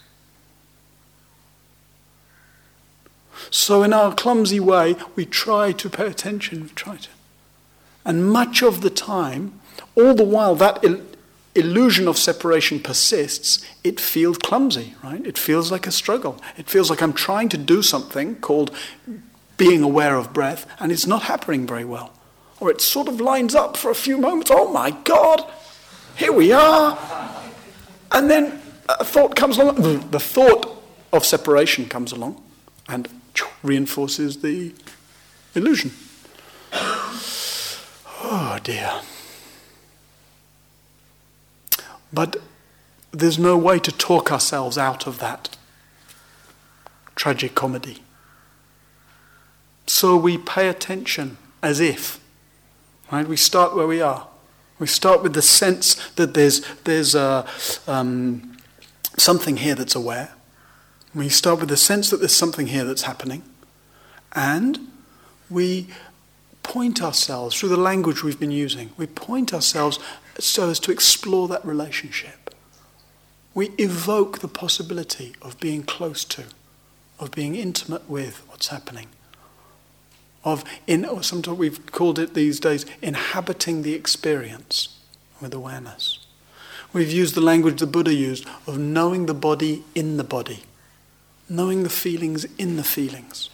So, 3.50 3.84
in 3.84 3.94
our 3.94 4.14
clumsy 4.14 4.60
way, 4.60 4.98
we 5.16 5.26
try 5.26 5.72
to 5.72 5.90
pay 5.90 6.08
attention, 6.08 6.64
we 6.64 6.70
try 6.72 6.98
to. 6.98 7.10
And 8.04 8.30
much 8.30 8.62
of 8.62 8.82
the 8.82 8.90
time, 8.90 9.62
all 9.96 10.14
the 10.14 10.26
while 10.26 10.56
that 10.56 10.84
il- 10.84 11.06
illusion 11.56 12.10
of 12.10 12.18
separation 12.18 12.82
persists, 12.82 13.66
it 13.86 14.02
feels 14.02 14.38
clumsy, 14.40 14.96
right? 15.02 15.26
It 15.26 15.38
feels 15.38 15.72
like 15.72 15.88
a 15.88 15.92
struggle. 15.92 16.42
It 16.58 16.70
feels 16.70 16.90
like 16.90 17.02
I'm 17.02 17.14
trying 17.14 17.48
to 17.48 17.58
do 17.58 17.82
something 17.82 18.36
called 18.42 18.76
being 19.58 19.84
aware 19.84 20.16
of 20.18 20.34
breath, 20.34 20.66
and 20.80 20.92
it's 20.92 21.08
not 21.08 21.24
happening 21.24 21.66
very 21.66 21.86
well. 21.86 22.12
Or 22.60 22.70
it 22.72 22.82
sort 22.82 23.08
of 23.08 23.20
lines 23.22 23.56
up 23.56 23.78
for 23.78 23.92
a 23.92 23.96
few 23.96 24.18
moments. 24.18 24.52
Oh 24.54 24.72
my 24.72 24.92
God, 24.92 25.44
here 26.16 26.32
we 26.32 26.52
are. 26.52 26.98
And 28.12 28.30
then 28.30 28.62
a 28.88 29.04
thought 29.04 29.36
comes 29.36 29.58
along. 29.58 30.10
The 30.12 30.20
thought 30.20 30.84
of 31.12 31.26
separation 31.26 31.88
comes 31.88 32.12
along 32.12 32.42
and 32.88 33.10
reinforces 33.64 34.42
the 34.42 34.74
illusion. 35.54 35.92
Oh 36.72 38.60
dear. 38.64 39.02
But 42.14 42.38
there's 43.12 43.38
no 43.38 43.58
way 43.58 43.80
to 43.80 43.92
talk 43.92 44.32
ourselves 44.32 44.78
out 44.78 45.08
of 45.08 45.20
that 45.20 45.58
tragic 47.16 47.56
comedy. 47.56 48.02
So 49.88 50.18
we 50.18 50.38
pay 50.38 50.68
attention 50.68 51.38
as 51.62 51.80
if. 51.80 52.20
Right? 53.12 53.28
We 53.28 53.38
start 53.38 53.76
where 53.76 53.88
we 53.88 54.02
are. 54.02 54.28
We 54.80 54.88
start 54.88 55.24
with 55.24 55.34
the 55.34 55.42
sense 55.42 55.96
that 56.12 56.34
there's, 56.34 56.62
there's 56.84 57.16
um, 57.16 58.58
something 59.18 59.58
here 59.58 59.76
that's 59.76 59.96
aware. 59.96 60.32
We 61.14 61.30
start 61.30 61.62
with 61.62 61.70
the 61.70 61.78
sense 61.78 62.10
that 62.10 62.18
there's 62.18 62.36
something 62.36 62.68
here 62.68 62.84
that's 62.84 63.04
happening, 63.04 63.44
and 64.34 64.92
we 65.50 65.88
point 66.62 67.02
ourselves 67.02 67.58
through 67.58 67.70
the 67.70 67.78
language 67.78 68.22
we've 68.22 68.40
been 68.40 68.52
using. 68.52 68.90
We 68.98 69.08
point 69.08 69.54
ourselves 69.54 69.98
so 70.40 70.70
as 70.70 70.80
to 70.82 70.92
explore 70.92 71.48
that 71.48 71.64
relationship. 71.64 72.54
We 73.54 73.68
evoke 73.78 74.40
the 74.40 74.50
possibility 74.50 75.36
of 75.42 75.58
being 75.62 75.84
close 75.84 76.26
to, 76.26 76.44
of 77.18 77.32
being 77.32 77.56
intimate 77.56 78.10
with 78.10 78.44
what's 78.50 78.68
happening, 78.68 79.08
of 80.46 80.64
in 80.88 81.04
or 81.04 81.24
sometimes 81.24 81.58
we've 81.58 81.86
called 81.88 82.20
it 82.20 82.36
these 82.36 82.60
days 82.60 82.86
inhabiting 83.02 83.82
the 83.82 83.94
experience 83.94 84.98
with 85.42 85.54
awareness. 85.54 86.20
We've 86.94 87.12
used 87.12 87.36
the 87.36 87.42
language 87.42 87.80
the 87.82 87.88
Buddha 87.88 88.14
used 88.14 88.48
of 88.68 88.78
knowing 88.78 89.26
the 89.26 89.34
body 89.34 89.84
in 89.96 90.16
the 90.16 90.24
body, 90.24 90.64
knowing 91.50 91.84
the 91.84 91.90
feelings 91.90 92.46
in 92.58 92.78
the 92.78 92.84
feelings. 92.84 93.50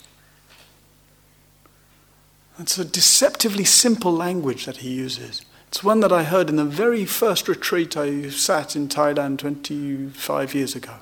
It's 2.59 2.77
a 2.77 2.85
deceptively 2.85 3.63
simple 3.63 4.13
language 4.13 4.65
that 4.65 4.77
he 4.77 4.89
uses. 4.91 5.41
It's 5.69 5.83
one 5.83 6.01
that 6.01 6.11
I 6.11 6.23
heard 6.23 6.49
in 6.49 6.57
the 6.57 6.65
very 6.65 7.05
first 7.05 7.47
retreat 7.47 7.97
I 7.97 8.29
sat 8.29 8.75
in 8.75 8.87
Thailand 8.87 9.39
25 9.39 10.53
years 10.53 10.75
ago. 10.75 10.95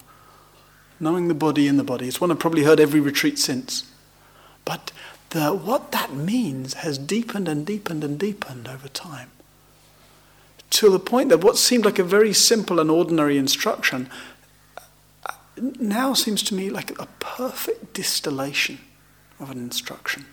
Knowing 1.00 1.27
the 1.27 1.34
body 1.34 1.67
in 1.67 1.77
the 1.77 1.84
body. 1.84 2.08
It's 2.08 2.22
one 2.22 2.31
I've 2.31 2.39
probably 2.39 2.63
heard 2.63 2.79
every 2.79 3.00
retreat 3.00 3.39
since. 3.39 3.91
But 4.63 4.91
the, 5.30 5.54
what 5.54 5.92
that 5.92 6.14
means 6.14 6.76
has 6.76 6.98
deepened 6.98 7.48
and 7.48 7.66
deepened 7.66 8.04
and 8.04 8.20
deepened 8.20 8.68
over 8.68 8.88
time. 8.88 9.30
To 10.72 10.90
the 10.90 11.00
point 11.00 11.30
that 11.30 11.44
what 11.44 11.58
seemed 11.58 11.86
like 11.86 12.00
a 12.00 12.04
very 12.04 12.34
simple 12.34 12.80
and 12.80 12.90
ordinary 12.90 13.38
instruction 13.38 14.10
uh, 15.26 15.34
now 15.80 16.14
seems 16.14 16.44
to 16.44 16.56
me 16.56 16.70
like 16.70 16.98
a 17.00 17.08
perfect 17.20 17.94
distillation 17.94 18.80
of 19.40 19.50
an 19.50 19.58
instruction. 19.58 20.26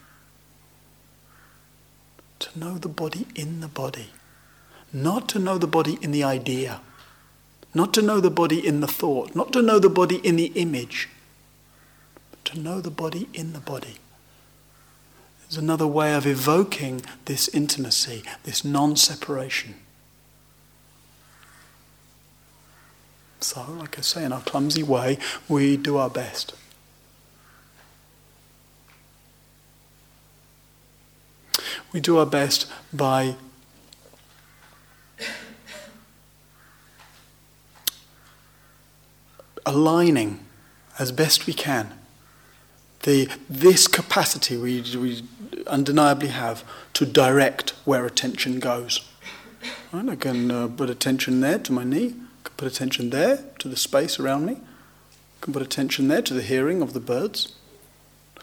To 2.41 2.59
know 2.59 2.79
the 2.79 2.89
body 2.89 3.27
in 3.35 3.61
the 3.61 3.69
body, 3.69 4.11
not 4.93 5.29
to 5.31 5.39
know 5.39 5.59
the 5.59 5.67
body 5.67 5.99
in 6.03 6.11
the 6.11 6.23
idea, 6.23 6.81
not 7.75 7.95
to 7.95 8.03
know 8.03 8.21
the 8.21 8.31
body 8.31 8.67
in 8.67 8.81
the 8.81 8.87
thought, 8.87 9.35
not 9.35 9.53
to 9.53 9.63
know 9.63 9.79
the 9.79 9.91
body 9.91 10.17
in 10.17 10.37
the 10.37 10.53
image, 10.55 11.09
but 12.31 12.45
to 12.47 12.59
know 12.59 12.81
the 12.81 12.91
body 12.91 13.29
in 13.33 13.53
the 13.53 13.61
body. 13.61 13.97
There's 15.49 15.59
another 15.59 15.87
way 15.87 16.15
of 16.15 16.27
evoking 16.27 17.03
this 17.27 17.49
intimacy, 17.49 18.23
this 18.45 18.65
non 18.65 18.97
separation. 18.97 19.77
So, 23.41 23.65
like 23.79 23.99
I 23.99 24.03
say, 24.03 24.25
in 24.25 24.33
our 24.33 24.41
clumsy 24.41 24.83
way, 24.83 25.19
we 25.49 25.77
do 25.77 25.99
our 25.99 26.11
best. 26.11 26.55
we 31.97 32.01
do 32.01 32.19
our 32.19 32.27
best 32.27 32.71
by 32.93 33.35
aligning 39.65 40.41
as 40.99 41.11
best 41.11 41.47
we 41.47 41.55
can 41.55 41.95
the, 43.07 43.29
this 43.49 43.87
capacity 43.87 44.57
we, 44.57 44.83
we 44.97 45.23
undeniably 45.69 46.29
have 46.29 46.65
to 46.93 47.07
direct 47.07 47.71
where 47.85 48.05
attention 48.05 48.59
goes. 48.59 49.09
Right? 49.93 50.09
I 50.09 50.17
can 50.17 50.51
uh, 50.51 50.69
put 50.69 50.91
attention 50.91 51.41
there 51.41 51.61
to 51.61 51.73
my 51.73 51.85
knee, 51.85 52.09
I 52.09 52.49
can 52.49 52.55
put 52.57 52.67
attention 52.67 53.11
there 53.11 53.45
to 53.61 53.69
the 53.69 53.77
space 53.77 54.19
around 54.19 54.45
me, 54.45 54.55
I 54.55 55.41
can 55.41 55.53
put 55.53 55.63
attention 55.63 56.09
there 56.09 56.21
to 56.21 56.35
the 56.35 56.43
hearing 56.43 56.83
of 56.83 56.93
the 56.93 57.01
birds. 57.01 57.55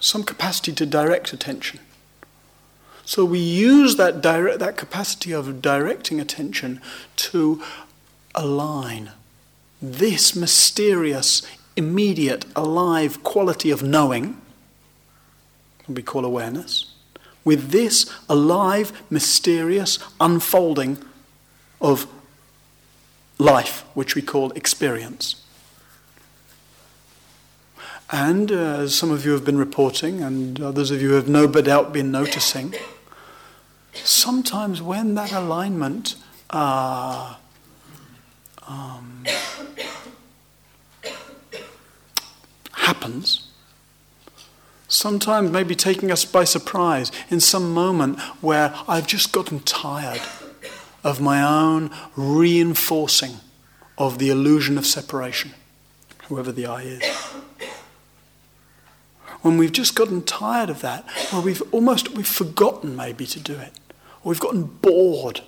Some 0.00 0.24
capacity 0.24 0.72
to 0.72 0.86
direct 0.86 1.32
attention. 1.32 1.80
So 3.04 3.24
we 3.24 3.38
use 3.38 3.96
that, 3.96 4.22
direct, 4.22 4.60
that 4.60 4.78
capacity 4.78 5.32
of 5.32 5.60
directing 5.60 6.20
attention 6.20 6.80
to 7.16 7.62
align 8.34 9.12
this 9.80 10.34
mysterious, 10.34 11.42
immediate, 11.76 12.46
alive 12.56 13.22
quality 13.22 13.70
of 13.70 13.82
knowing, 13.82 14.40
we 15.88 16.02
call 16.02 16.24
awareness, 16.24 16.92
with 17.44 17.70
this 17.70 18.10
alive, 18.28 18.92
mysterious 19.10 19.98
unfolding 20.20 20.98
of 21.80 22.06
life, 23.38 23.84
which 23.94 24.14
we 24.14 24.22
call 24.22 24.50
experience. 24.52 25.42
And 28.10 28.52
uh, 28.52 28.80
as 28.80 28.94
some 28.94 29.10
of 29.10 29.24
you 29.24 29.32
have 29.32 29.44
been 29.44 29.58
reporting, 29.58 30.22
and 30.22 30.60
others 30.60 30.90
of 30.90 31.02
you 31.02 31.12
have 31.12 31.28
no 31.28 31.46
doubt 31.46 31.92
been 31.92 32.10
noticing, 32.10 32.74
sometimes 33.92 34.80
when 34.80 35.14
that 35.14 35.32
alignment 35.32 36.16
uh, 36.50 37.34
um, 38.66 39.24
happens, 42.72 43.48
sometimes 44.94 45.50
maybe 45.50 45.74
taking 45.74 46.10
us 46.10 46.24
by 46.24 46.44
surprise 46.44 47.10
in 47.28 47.40
some 47.40 47.72
moment 47.72 48.20
where 48.40 48.74
I've 48.86 49.06
just 49.06 49.32
gotten 49.32 49.60
tired 49.60 50.22
of 51.02 51.20
my 51.20 51.42
own 51.42 51.90
reinforcing 52.16 53.36
of 53.98 54.18
the 54.18 54.30
illusion 54.30 54.78
of 54.78 54.86
separation, 54.86 55.52
whoever 56.28 56.50
the 56.52 56.66
I 56.66 56.82
is 56.82 57.34
when 59.44 59.58
we've 59.58 59.72
just 59.72 59.94
gotten 59.94 60.22
tired 60.22 60.70
of 60.70 60.80
that, 60.80 61.04
where 61.30 61.42
we've 61.42 61.62
almost 61.70 62.14
we've 62.16 62.26
forgotten 62.26 62.96
maybe 62.96 63.26
to 63.26 63.38
do 63.38 63.52
it. 63.52 63.74
or 64.22 64.30
We've 64.30 64.40
gotten 64.40 64.64
bored 64.64 65.42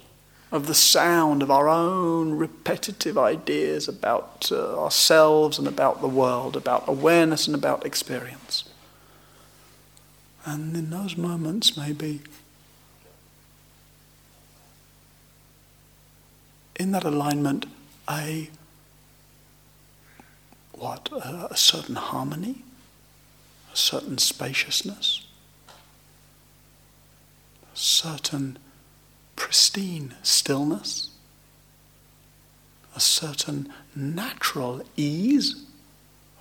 of 0.52 0.66
the 0.66 0.74
sound 0.74 1.42
of 1.42 1.50
our 1.50 1.66
own 1.66 2.37
repetitive 2.37 3.16
ideas 3.16 3.88
about 3.88 4.50
uh, 4.52 4.78
ourselves 4.78 5.59
and 5.59 5.66
about 5.66 6.02
the 6.02 6.09
world, 6.09 6.56
about 6.56 6.87
awareness 6.87 7.46
and 7.46 7.56
about 7.56 7.87
experience. 7.87 8.64
And 10.46 10.76
in 10.76 10.90
those 10.90 11.16
moments, 11.16 11.76
maybe 11.76 12.20
in 16.76 16.92
that 16.92 17.02
alignment, 17.02 17.66
a 18.09 18.48
what 20.72 21.11
a, 21.11 21.48
a 21.50 21.56
certain 21.56 21.96
harmony, 21.96 22.62
a 23.72 23.76
certain 23.76 24.18
spaciousness, 24.18 25.26
a 27.64 27.76
certain 27.76 28.56
pristine 29.35 30.14
stillness, 30.22 31.11
a 32.94 33.00
certain 33.00 33.72
natural 33.96 34.80
ease 34.96 35.64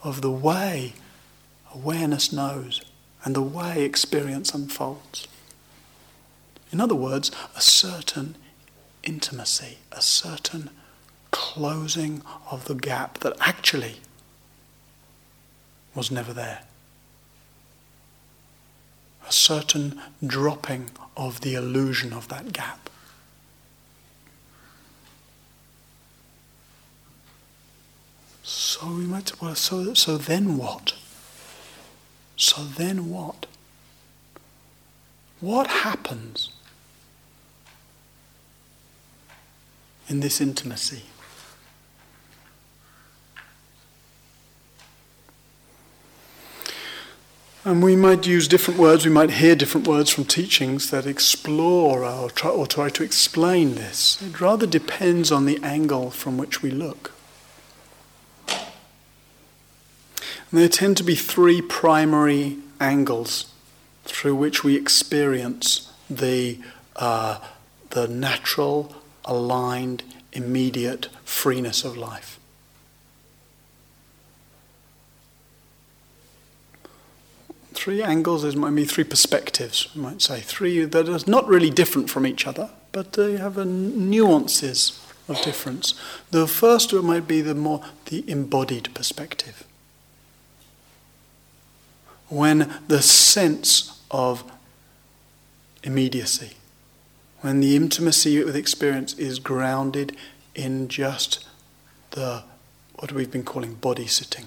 of 0.03 0.21
the 0.21 0.31
way 0.31 0.93
awareness 1.73 2.31
knows 2.31 2.83
and 3.25 3.35
the 3.35 3.41
way 3.41 3.83
experience 3.83 4.53
unfolds. 4.53 5.27
In 6.71 6.79
other 6.79 6.95
words, 6.95 7.31
a 7.55 7.61
certain 7.61 8.35
intimacy, 9.03 9.79
a 9.91 10.01
certain 10.01 10.69
closing 11.31 12.21
of 12.49 12.65
the 12.65 12.75
gap 12.75 13.19
that 13.19 13.35
actually 13.41 13.97
was 15.95 16.11
never 16.11 16.33
there. 16.33 16.61
A 19.27 19.31
certain 19.31 19.99
dropping 20.25 20.91
of 21.17 21.41
the 21.41 21.55
illusion 21.55 22.13
of 22.13 22.27
that 22.27 22.53
gap. 22.53 22.89
So 28.43 28.85
we 28.87 29.05
might 29.05 29.41
well 29.41 29.55
so 29.55 29.95
so 29.95 30.17
then 30.17 30.57
what? 30.57 30.93
So 32.37 32.63
then 32.63 33.09
what? 33.09 33.45
What 35.39 35.67
happens 35.67 36.49
in 40.07 40.19
this 40.19 40.41
intimacy? 40.41 41.03
And 47.67 47.81
we 47.81 47.95
might 47.95 48.27
use 48.27 48.47
different 48.47 48.79
words, 48.79 49.05
we 49.05 49.11
might 49.11 49.31
hear 49.31 49.55
different 49.55 49.87
words 49.87 50.11
from 50.11 50.25
teachings 50.25 50.91
that 50.91 51.07
explore 51.07 52.05
or 52.05 52.29
try, 52.29 52.51
or 52.51 52.67
try 52.67 52.89
to 52.89 53.03
explain 53.03 53.73
this. 53.73 54.21
It 54.21 54.39
rather 54.39 54.67
depends 54.67 55.31
on 55.31 55.45
the 55.45 55.59
angle 55.63 56.11
from 56.11 56.37
which 56.37 56.61
we 56.61 56.69
look. 56.69 57.14
And 60.51 60.59
there 60.59 60.69
tend 60.69 60.97
to 60.97 61.03
be 61.03 61.15
three 61.15 61.61
primary 61.61 62.57
angles 62.79 63.51
through 64.05 64.35
which 64.35 64.63
we 64.63 64.75
experience 64.75 65.91
the, 66.09 66.59
uh, 66.95 67.39
the 67.89 68.07
natural, 68.07 68.95
aligned, 69.25 70.03
immediate 70.33 71.07
freeness 71.23 71.83
of 71.83 71.97
life. 71.97 72.39
three 77.85 78.01
angles, 78.01 78.41
there 78.41 78.51
might 78.53 78.73
be 78.73 78.83
three 78.83 79.03
perspectives, 79.03 79.93
we 79.93 80.01
might 80.01 80.19
say. 80.19 80.39
Three 80.39 80.85
that 80.85 81.07
are 81.07 81.19
not 81.29 81.47
really 81.47 81.69
different 81.69 82.09
from 82.09 82.25
each 82.25 82.47
other, 82.47 82.71
but 82.91 83.13
they 83.13 83.37
have 83.37 83.57
nuances 83.63 84.99
of 85.27 85.39
difference. 85.43 85.93
The 86.31 86.47
first 86.47 86.91
might 86.93 87.27
be 87.27 87.41
the 87.41 87.53
more 87.53 87.83
the 88.05 88.27
embodied 88.27 88.91
perspective. 88.95 89.63
When 92.29 92.73
the 92.87 93.01
sense 93.01 94.01
of 94.09 94.43
immediacy, 95.83 96.57
when 97.41 97.59
the 97.59 97.75
intimacy 97.75 98.43
with 98.43 98.55
experience 98.55 99.13
is 99.13 99.39
grounded 99.39 100.15
in 100.55 100.87
just 100.87 101.45
the 102.11 102.43
what 102.95 103.11
we've 103.11 103.31
been 103.31 103.43
calling 103.43 103.75
body 103.75 104.07
sitting, 104.07 104.45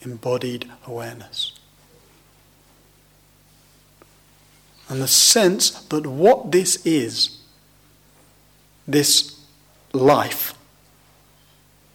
embodied 0.00 0.70
awareness. 0.86 1.52
And 4.88 5.00
the 5.00 5.08
sense 5.08 5.70
that 5.70 6.06
what 6.06 6.52
this 6.52 6.84
is, 6.84 7.38
this 8.88 9.38
life, 9.92 10.54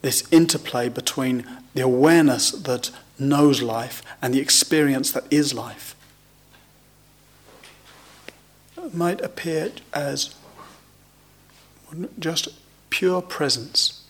this 0.01 0.27
interplay 0.31 0.88
between 0.89 1.45
the 1.73 1.81
awareness 1.81 2.51
that 2.51 2.91
knows 3.19 3.62
life 3.62 4.01
and 4.21 4.34
the 4.34 4.39
experience 4.39 5.12
that 5.12 5.23
is 5.32 5.53
life, 5.53 5.95
might 8.93 9.19
appear 9.21 9.71
as 9.93 10.36
just 12.19 12.47
pure 12.89 13.21
presence, 13.21 14.03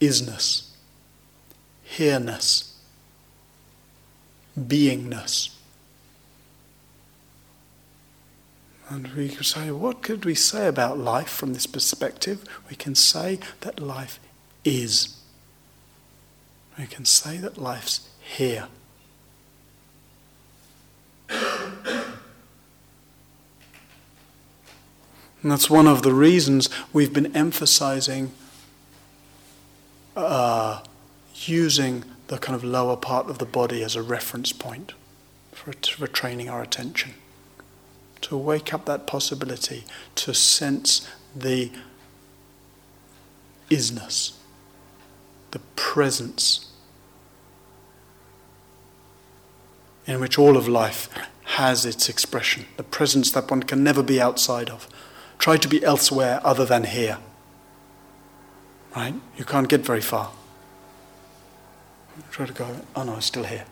isness, 0.00 0.70
here-ness, 1.82 2.74
beingness. 4.58 5.50
And 8.88 9.08
we 9.08 9.28
can 9.28 9.44
say, 9.44 9.70
what 9.70 10.02
could 10.02 10.24
we 10.24 10.34
say 10.34 10.66
about 10.66 10.98
life 10.98 11.28
from 11.28 11.52
this 11.52 11.66
perspective? 11.66 12.42
We 12.70 12.76
can 12.76 12.94
say 12.94 13.38
that 13.60 13.78
life 13.80 14.18
is. 14.68 15.16
We 16.78 16.86
can 16.86 17.04
say 17.04 17.38
that 17.38 17.58
life's 17.58 18.08
here. 18.20 18.68
And 25.42 25.52
that's 25.52 25.70
one 25.70 25.86
of 25.86 26.02
the 26.02 26.12
reasons 26.12 26.68
we've 26.92 27.12
been 27.12 27.34
emphasizing 27.36 28.32
uh, 30.16 30.82
using 31.34 32.04
the 32.26 32.38
kind 32.38 32.56
of 32.56 32.64
lower 32.64 32.96
part 32.96 33.30
of 33.30 33.38
the 33.38 33.44
body 33.46 33.84
as 33.84 33.94
a 33.94 34.02
reference 34.02 34.52
point 34.52 34.94
for, 35.52 35.72
for 35.72 36.06
training 36.06 36.48
our 36.48 36.60
attention. 36.60 37.14
To 38.22 38.36
wake 38.36 38.74
up 38.74 38.84
that 38.86 39.06
possibility, 39.06 39.84
to 40.16 40.34
sense 40.34 41.08
the 41.36 41.70
isness, 43.70 44.37
the 45.50 45.58
presence 45.76 46.70
in 50.06 50.20
which 50.20 50.38
all 50.38 50.56
of 50.56 50.66
life 50.66 51.08
has 51.44 51.84
its 51.84 52.08
expression, 52.08 52.64
the 52.76 52.82
presence 52.82 53.30
that 53.32 53.50
one 53.50 53.62
can 53.62 53.82
never 53.82 54.02
be 54.02 54.20
outside 54.20 54.70
of. 54.70 54.88
Try 55.38 55.56
to 55.56 55.68
be 55.68 55.84
elsewhere 55.84 56.40
other 56.44 56.64
than 56.64 56.84
here. 56.84 57.18
Right? 58.96 59.14
You 59.36 59.44
can't 59.44 59.68
get 59.68 59.82
very 59.82 60.00
far. 60.00 60.30
Try 62.30 62.46
to 62.46 62.52
go, 62.52 62.66
oh 62.96 63.04
no, 63.04 63.20
still 63.20 63.44
here. 63.44 63.64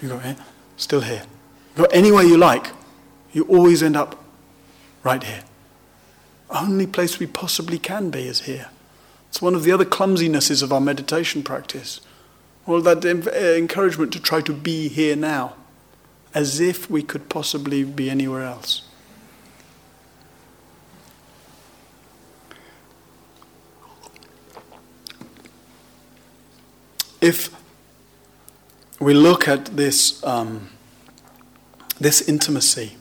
You 0.00 0.08
go 0.08 0.18
here, 0.18 0.36
still 0.76 1.00
here. 1.00 1.22
You 1.76 1.84
go 1.84 1.88
anywhere 1.92 2.22
you 2.22 2.36
like, 2.36 2.68
you 3.32 3.44
always 3.44 3.82
end 3.82 3.96
up 3.96 4.22
right 5.02 5.22
here. 5.22 5.42
Only 6.48 6.86
place 6.86 7.18
we 7.18 7.26
possibly 7.26 7.78
can 7.78 8.10
be 8.10 8.28
is 8.28 8.42
here. 8.42 8.68
It's 9.36 9.42
one 9.42 9.54
of 9.54 9.64
the 9.64 9.72
other 9.72 9.84
clumsinesses 9.84 10.62
of 10.62 10.72
our 10.72 10.80
meditation 10.80 11.42
practice. 11.42 12.00
All 12.66 12.80
that 12.80 13.04
encouragement 13.04 14.10
to 14.14 14.18
try 14.18 14.40
to 14.40 14.52
be 14.54 14.88
here 14.88 15.14
now, 15.14 15.56
as 16.32 16.58
if 16.58 16.88
we 16.88 17.02
could 17.02 17.28
possibly 17.28 17.84
be 17.84 18.08
anywhere 18.08 18.44
else. 18.44 18.80
if 27.20 27.50
we 28.98 29.12
look 29.12 29.46
at 29.46 29.66
this, 29.76 30.24
um, 30.24 30.70
this 32.00 32.26
intimacy 32.26 32.96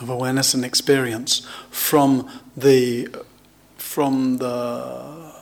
of 0.00 0.08
awareness 0.08 0.54
and 0.54 0.64
experience 0.64 1.44
from 1.70 2.30
the, 2.56 3.08
from 3.76 4.36
the 4.36 5.33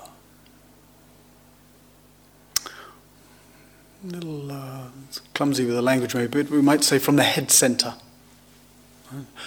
little 4.04 4.50
uh, 4.50 4.88
clumsy 5.34 5.64
with 5.64 5.74
the 5.74 5.82
language 5.82 6.14
maybe, 6.14 6.42
but 6.42 6.50
we 6.50 6.62
might 6.62 6.84
say 6.84 6.98
from 6.98 7.16
the 7.16 7.22
head 7.22 7.50
center, 7.50 7.94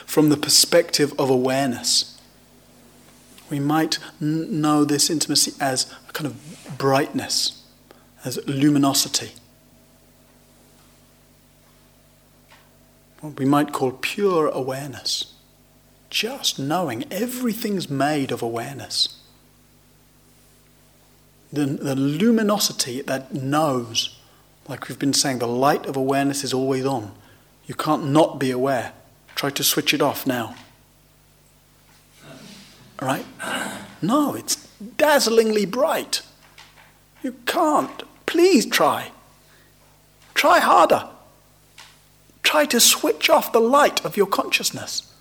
from 0.06 0.30
the 0.30 0.38
perspective 0.38 1.14
of 1.20 1.30
awareness. 1.30 2.20
We 3.50 3.60
might 3.60 4.00
n- 4.22 4.62
know 4.62 4.86
this 4.86 5.10
intimacy 5.10 5.54
as 5.60 5.92
a 6.10 6.14
kind 6.14 6.26
of 6.28 6.78
brightness 6.78 7.64
as 8.24 8.40
luminosity. 8.48 9.32
What 13.22 13.38
we 13.40 13.46
might 13.46 13.72
call 13.72 13.92
pure 13.92 14.48
awareness. 14.48 15.34
Just 16.10 16.60
knowing 16.60 17.06
everything's 17.12 17.90
made 17.90 18.32
of 18.32 18.42
awareness. 18.42 19.20
The, 21.52 21.66
the 21.66 21.96
luminosity 21.96 23.02
that 23.02 23.34
knows, 23.34 24.18
like 24.68 24.88
we've 24.88 25.00
been 25.00 25.14
saying, 25.14 25.40
the 25.40 25.48
light 25.48 25.86
of 25.86 25.96
awareness 25.96 26.44
is 26.44 26.54
always 26.54 26.86
on. 26.86 27.14
You 27.68 27.76
can't 27.76 28.08
not 28.08 28.40
be 28.40 28.52
aware. 28.52 28.94
Try 29.36 29.50
to 29.52 29.64
switch 29.64 29.94
it 29.94 30.02
off 30.02 30.26
now. 30.26 30.56
Right? 33.02 33.26
No, 34.02 34.36
it's 34.36 34.68
dazzlingly 34.98 35.66
bright. 35.66 36.22
You 37.24 37.36
can't 37.46 38.04
Please 38.26 38.66
try. 38.66 39.12
Try 40.34 40.60
harder. 40.60 41.08
Try 42.44 42.66
to 42.66 42.80
switch 42.80 43.30
off 43.30 43.52
the 43.52 43.60
light 43.60 44.04
of 44.04 44.18
your 44.18 44.28
consciousness. 44.28 45.12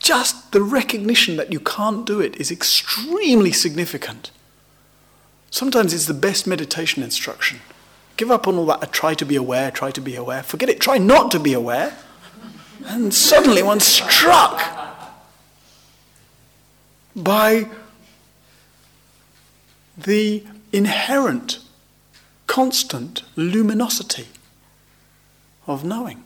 Just 0.00 0.52
the 0.52 0.62
recognition 0.62 1.36
that 1.36 1.52
you 1.52 1.58
can't 1.58 2.06
do 2.06 2.20
it 2.20 2.36
is 2.36 2.50
extremely 2.50 3.52
significant. 3.52 4.30
Sometimes 5.56 5.94
it's 5.94 6.04
the 6.04 6.12
best 6.12 6.46
meditation 6.46 7.02
instruction. 7.02 7.60
Give 8.18 8.30
up 8.30 8.46
on 8.46 8.56
all 8.58 8.66
that. 8.66 8.92
Try 8.92 9.14
to 9.14 9.24
be 9.24 9.36
aware, 9.36 9.70
try 9.70 9.90
to 9.90 10.02
be 10.02 10.14
aware. 10.14 10.42
Forget 10.42 10.68
it. 10.68 10.80
Try 10.80 10.98
not 10.98 11.30
to 11.30 11.40
be 11.40 11.54
aware. 11.54 11.96
And 12.84 13.14
suddenly 13.14 13.62
one's 13.62 13.86
struck 13.86 14.60
by 17.16 17.70
the 19.96 20.44
inherent, 20.74 21.60
constant 22.46 23.22
luminosity 23.34 24.26
of 25.66 25.86
knowing. 25.86 26.22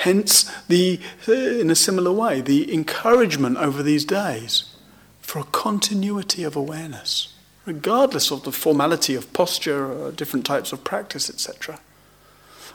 Hence, 0.00 0.44
the, 0.66 1.00
in 1.26 1.70
a 1.70 1.74
similar 1.74 2.12
way, 2.12 2.40
the 2.40 2.72
encouragement 2.72 3.58
over 3.58 3.82
these 3.82 4.04
days 4.04 4.74
for 5.20 5.40
a 5.40 5.44
continuity 5.44 6.42
of 6.42 6.56
awareness, 6.56 7.34
regardless 7.66 8.30
of 8.30 8.44
the 8.44 8.52
formality 8.52 9.14
of 9.14 9.32
posture 9.32 9.92
or 9.92 10.12
different 10.12 10.46
types 10.46 10.72
of 10.72 10.84
practice, 10.84 11.28
etc. 11.28 11.80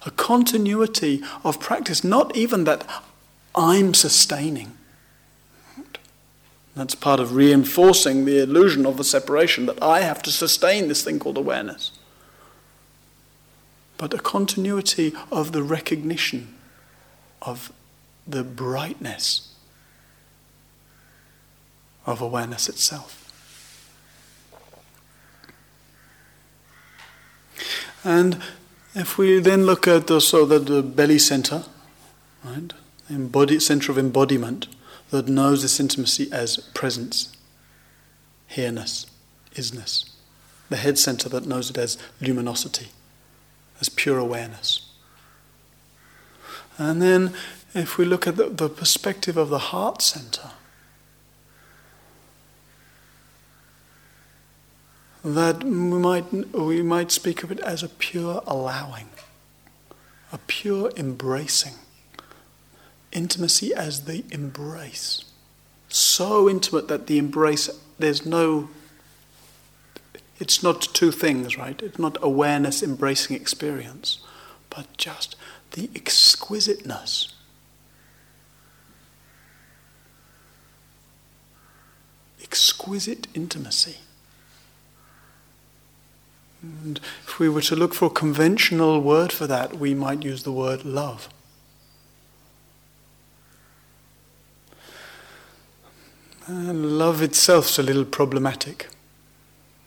A 0.06 0.12
continuity 0.12 1.22
of 1.44 1.60
practice, 1.60 2.04
not 2.04 2.36
even 2.36 2.64
that 2.66 2.88
I'm 3.56 3.94
sustaining 3.94 4.78
that's 6.76 6.94
part 6.94 7.22
of 7.22 7.36
reinforcing 7.36 8.26
the 8.26 8.44
illusion 8.44 8.86
of 8.86 8.98
the 8.98 9.04
separation 9.04 9.66
that 9.66 9.82
I 9.82 10.02
have 10.02 10.22
to 10.24 10.32
sustain 10.32 10.90
this 10.90 11.04
thing 11.04 11.20
called 11.20 11.38
awareness. 11.38 11.92
But 13.98 14.14
a 14.14 14.20
continuity 14.20 15.14
of 15.32 15.54
the 15.54 15.64
recognition 15.64 16.54
of 17.46 17.72
the 18.28 18.44
brightness 18.44 19.54
of 22.06 22.22
awareness 22.22 22.70
itself. 22.70 23.22
And 28.04 28.42
if 28.94 29.18
we 29.18 29.40
then 29.40 29.66
look 29.66 29.88
at 29.88 30.08
the, 30.08 30.22
so 30.22 30.46
the 30.46 30.84
belly 30.84 31.18
center, 31.18 31.64
right, 32.44 32.72
embodied 33.10 33.62
center 33.62 33.92
of 33.92 33.98
embodiment, 33.98 34.68
that 35.10 35.28
knows 35.28 35.62
this 35.62 35.80
intimacy 35.80 36.32
as 36.32 36.58
presence, 36.74 37.36
here-ness, 38.48 39.06
isness. 39.56 40.12
The 40.70 40.78
head 40.78 40.98
center 40.98 41.30
that 41.30 41.46
knows 41.46 41.70
it 41.70 41.78
as 41.78 41.98
luminosity, 42.22 42.88
as 43.82 43.90
pure 43.90 44.18
awareness. 44.18 44.85
And 46.78 47.02
then 47.02 47.34
if 47.74 47.98
we 47.98 48.06
look 48.06 48.28
at 48.28 48.38
the, 48.38 48.50
the 48.50 48.70
perspective 48.70 49.38
of 49.38 49.50
the 49.50 49.60
heart 49.60 50.02
center, 50.02 50.52
that 55.24 55.64
we 55.64 55.72
might, 55.72 56.32
we 56.54 56.82
might 56.84 57.12
speak 57.12 57.44
of 57.44 57.52
it 57.52 57.60
as 57.62 57.82
a 57.82 57.90
pure 57.90 58.44
allowing, 58.46 59.10
a 60.32 60.38
pure 60.38 60.92
embracing. 60.96 61.74
Intimacy 63.12 63.74
as 63.74 64.06
the 64.06 64.24
embrace. 64.30 65.24
So 65.88 66.50
intimate 66.50 66.90
that 66.90 67.08
the 67.08 67.18
embrace, 67.18 67.70
there's 67.98 68.26
no, 68.26 68.70
it's 70.40 70.62
not 70.62 70.82
two 70.82 71.12
things, 71.12 71.58
right? 71.58 71.82
It's 71.82 71.98
not 71.98 72.18
awareness 72.22 72.84
embracing 72.84 73.36
experience, 73.36 74.20
but 74.70 74.86
just 74.98 75.36
the 75.76 75.90
exquisiteness. 75.94 77.34
Exquisite 82.42 83.28
intimacy. 83.34 83.98
And 86.62 87.02
if 87.28 87.40
we 87.40 87.50
were 87.50 87.62
to 87.62 87.76
look 87.76 87.94
for 87.94 88.06
a 88.06 88.10
conventional 88.10 89.02
word 89.02 89.34
for 89.34 89.48
that, 89.48 89.78
we 89.78 89.94
might 89.94 90.24
use 90.24 90.44
the 90.44 90.52
word 90.54 90.86
love. 90.86 91.28
And 96.48 96.98
love 96.98 97.22
itself 97.22 97.70
is 97.70 97.80
a 97.80 97.84
little 97.84 98.06
problematic. 98.06 98.88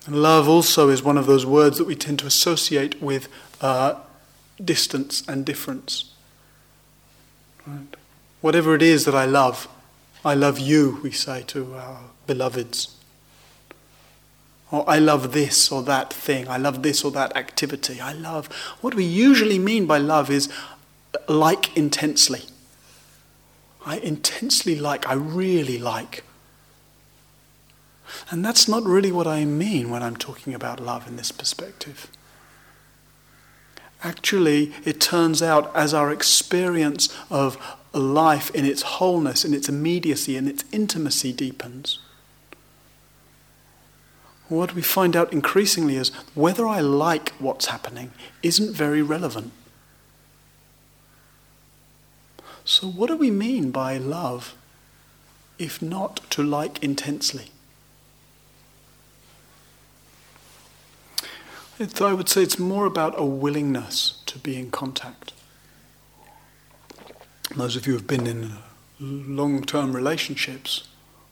And 0.05 0.17
love 0.17 0.49
also 0.49 0.91
is 0.91 1.03
one 1.03 1.17
of 1.17 1.25
those 1.25 1.47
words 1.47 1.79
that 1.79 1.87
we 1.87 1.95
tend 1.95 2.19
to 2.19 2.27
associate 2.27 3.01
with 3.01 3.29
uh, 3.63 3.95
distance 4.63 5.23
and 5.29 5.45
difference. 5.45 6.13
Right? 7.67 7.97
Whatever 8.41 8.75
it 8.75 8.83
is 8.83 9.05
that 9.05 9.15
I 9.15 9.25
love, 9.25 9.69
I 10.25 10.35
love 10.35 10.59
you, 10.59 11.01
we 11.03 11.11
say 11.11 11.43
to 11.49 11.75
our 11.75 12.01
beloveds. 12.27 12.95
Or 14.71 14.89
I 14.89 14.99
love 14.99 15.33
this 15.33 15.73
or 15.73 15.83
that 15.85 16.13
thing. 16.13 16.49
I 16.49 16.59
love 16.59 16.83
this 16.83 17.05
or 17.05 17.11
that 17.13 17.37
activity. 17.37 18.01
I 18.01 18.13
love. 18.13 18.49
What 18.81 18.95
we 18.95 19.05
usually 19.05 19.59
mean 19.59 19.87
by 19.87 19.99
love 19.99 20.31
is 20.31 20.49
uh, 21.15 21.33
like 21.33 21.75
intensely. 21.77 22.43
I 23.87 23.99
intensely 23.99 24.75
like, 24.75 25.09
I 25.09 25.15
really 25.15 25.79
like. 25.79 26.25
And 28.31 28.45
that's 28.45 28.69
not 28.69 28.83
really 28.85 29.13
what 29.13 29.27
I 29.27 29.45
mean 29.45 29.91
when 29.91 30.03
I'm 30.03 30.17
talking 30.17 30.53
about 30.55 30.81
love 30.81 31.07
in 31.09 31.17
this 31.17 31.33
perspective. 31.33 32.11
Actually, 34.03 34.73
it 34.85 35.01
turns 35.01 35.43
out 35.43 35.75
as 35.75 35.93
our 35.93 36.13
experience 36.13 37.09
of 37.31 37.57
life 37.93 38.51
in 38.55 38.65
its 38.65 38.83
wholeness, 38.83 39.45
in 39.45 39.53
its 39.53 39.69
immediacy, 39.69 40.37
in 40.37 40.47
its 40.47 40.65
intimacy 40.73 41.33
deepens, 41.33 41.99
what 44.49 44.75
we 44.75 44.83
find 44.83 45.15
out 45.15 45.33
increasingly 45.33 45.97
is 45.97 46.11
whether 46.35 46.67
I 46.67 46.81
like 46.81 47.31
what's 47.39 47.67
happening 47.67 48.13
isn't 48.43 48.75
very 48.75 49.03
relevant. 49.03 49.53
So, 52.65 52.87
what 52.87 53.09
do 53.09 53.17
we 53.17 53.31
mean 53.31 53.71
by 53.71 53.97
love 53.99 54.55
if 55.59 55.83
not 55.83 56.21
to 56.31 56.43
like 56.43 56.83
intensely? 56.83 57.51
I 61.81 62.13
would 62.13 62.29
say 62.29 62.43
it's 62.43 62.59
more 62.59 62.87
about 62.87 63.15
a 63.19 63.25
willingness 63.25 64.21
to 64.27 64.39
be 64.39 64.57
in 64.57 64.71
contact. 64.71 65.33
Those 67.57 67.77
of 67.77 67.87
you 67.87 67.93
who 67.93 67.99
have 67.99 68.07
been 68.07 68.27
in 68.27 68.53
long 69.01 69.63
term 69.63 69.95
relationships 69.95 70.89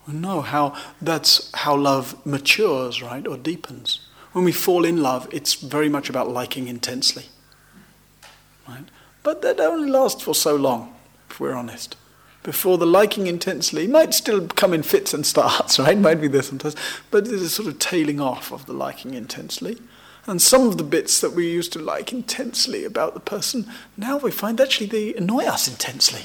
know 0.06 0.40
how 0.40 0.76
that's 1.02 1.50
how 1.52 1.76
love 1.76 2.24
matures, 2.24 3.02
right, 3.02 3.26
or 3.26 3.36
deepens. 3.36 4.00
When 4.32 4.44
we 4.44 4.52
fall 4.52 4.84
in 4.84 5.02
love, 5.02 5.28
it's 5.32 5.54
very 5.54 5.88
much 5.88 6.08
about 6.08 6.30
liking 6.30 6.68
intensely. 6.68 7.24
Right? 8.68 8.84
But 9.22 9.42
that 9.42 9.58
only 9.58 9.90
lasts 9.90 10.22
for 10.22 10.34
so 10.34 10.54
long, 10.54 10.94
if 11.28 11.40
we're 11.40 11.54
honest. 11.54 11.96
Before 12.44 12.78
the 12.78 12.86
liking 12.86 13.26
intensely 13.26 13.88
might 13.88 14.14
still 14.14 14.46
come 14.46 14.72
in 14.72 14.84
fits 14.84 15.12
and 15.12 15.26
starts, 15.26 15.78
right? 15.80 15.98
Might 15.98 16.20
be 16.20 16.28
there 16.28 16.42
sometimes, 16.42 16.76
but 17.10 17.24
there's 17.24 17.42
a 17.42 17.48
sort 17.48 17.66
of 17.66 17.80
tailing 17.80 18.20
off 18.20 18.52
of 18.52 18.66
the 18.66 18.72
liking 18.72 19.14
intensely. 19.14 19.78
And 20.26 20.42
some 20.42 20.66
of 20.66 20.76
the 20.76 20.84
bits 20.84 21.20
that 21.20 21.32
we 21.32 21.48
used 21.48 21.72
to 21.74 21.78
like 21.78 22.12
intensely 22.12 22.84
about 22.84 23.14
the 23.14 23.20
person, 23.20 23.70
now 23.96 24.16
we 24.18 24.32
find 24.32 24.60
actually 24.60 24.86
they 24.86 25.14
annoy 25.14 25.44
us 25.44 25.68
intensely. 25.68 26.22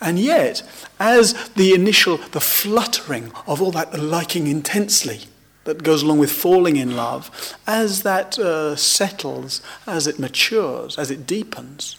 And 0.00 0.18
yet, 0.18 0.62
as 0.98 1.48
the 1.50 1.74
initial, 1.74 2.18
the 2.18 2.40
fluttering 2.40 3.32
of 3.46 3.60
all 3.60 3.70
that 3.72 3.98
liking 3.98 4.46
intensely 4.46 5.20
that 5.64 5.82
goes 5.82 6.02
along 6.02 6.18
with 6.18 6.32
falling 6.32 6.76
in 6.76 6.96
love, 6.96 7.56
as 7.66 8.02
that 8.02 8.38
uh, 8.38 8.76
settles, 8.76 9.60
as 9.86 10.06
it 10.06 10.18
matures, 10.18 10.98
as 10.98 11.10
it 11.10 11.26
deepens, 11.26 11.96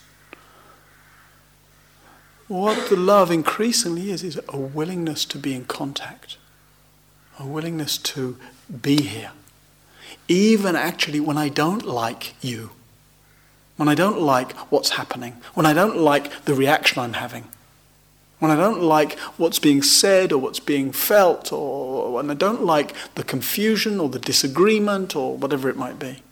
what 2.47 2.89
the 2.89 2.97
love 2.97 3.31
increasingly 3.31 4.11
is, 4.11 4.23
is 4.23 4.39
a 4.49 4.57
willingness 4.57 5.23
to 5.25 5.37
be 5.37 5.53
in 5.53 5.65
contact 5.65 6.37
a 7.41 7.45
willingness 7.45 7.97
to 7.97 8.37
be 8.81 9.01
here. 9.01 9.31
Even 10.27 10.75
actually 10.75 11.19
when 11.19 11.37
I 11.37 11.49
don't 11.49 11.85
like 11.85 12.35
you, 12.41 12.71
when 13.77 13.89
I 13.89 13.95
don't 13.95 14.21
like 14.21 14.53
what's 14.71 14.91
happening, 14.91 15.33
when 15.55 15.65
I 15.65 15.73
don't 15.73 15.97
like 15.97 16.45
the 16.45 16.53
reaction 16.53 17.01
I'm 17.01 17.13
having, 17.13 17.45
when 18.39 18.51
I 18.51 18.55
don't 18.55 18.81
like 18.81 19.17
what's 19.37 19.59
being 19.59 19.81
said 19.81 20.31
or 20.31 20.37
what's 20.37 20.59
being 20.59 20.91
felt, 20.91 21.51
or 21.51 22.13
when 22.13 22.29
I 22.29 22.35
don't 22.35 22.63
like 22.63 22.93
the 23.15 23.23
confusion 23.23 23.99
or 23.99 24.09
the 24.09 24.19
disagreement 24.19 25.15
or 25.15 25.35
whatever 25.35 25.69
it 25.69 25.77
might 25.77 25.99
be. 25.99 26.23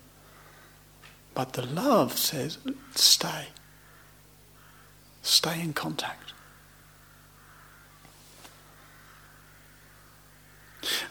But 1.33 1.53
the 1.53 1.65
love 1.65 2.17
says, 2.17 2.57
stay. 2.95 3.47
Stay 5.21 5.61
in 5.61 5.73
contact. 5.73 6.28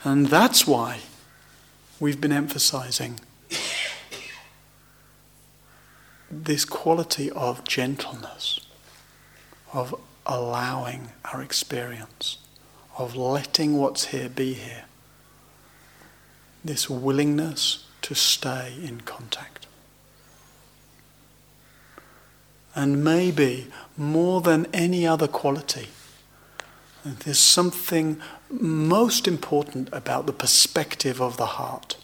And 0.04 0.26
that's 0.26 0.66
why 0.66 1.00
we've 2.00 2.20
been 2.20 2.32
emphasizing 2.32 3.20
this 6.30 6.64
quality 6.64 7.30
of 7.30 7.64
gentleness, 7.64 8.60
of 9.72 9.94
allowing 10.26 11.10
our 11.32 11.42
experience, 11.42 12.38
of 12.98 13.16
letting 13.16 13.78
what's 13.78 14.06
here 14.06 14.28
be 14.28 14.52
here. 14.54 14.84
This 16.64 16.90
willingness 16.90 17.86
to 18.02 18.14
stay 18.14 18.74
in 18.82 19.00
contact. 19.02 19.66
And 22.74 23.02
maybe 23.02 23.68
more 23.96 24.40
than 24.40 24.66
any 24.72 25.06
other 25.06 25.26
quality, 25.26 25.88
there's 27.04 27.38
something 27.38 28.20
most 28.50 29.28
important 29.28 29.88
about 29.92 30.26
the 30.26 30.32
perspective 30.32 31.20
of 31.20 31.36
the 31.36 31.46
heart 31.46 31.96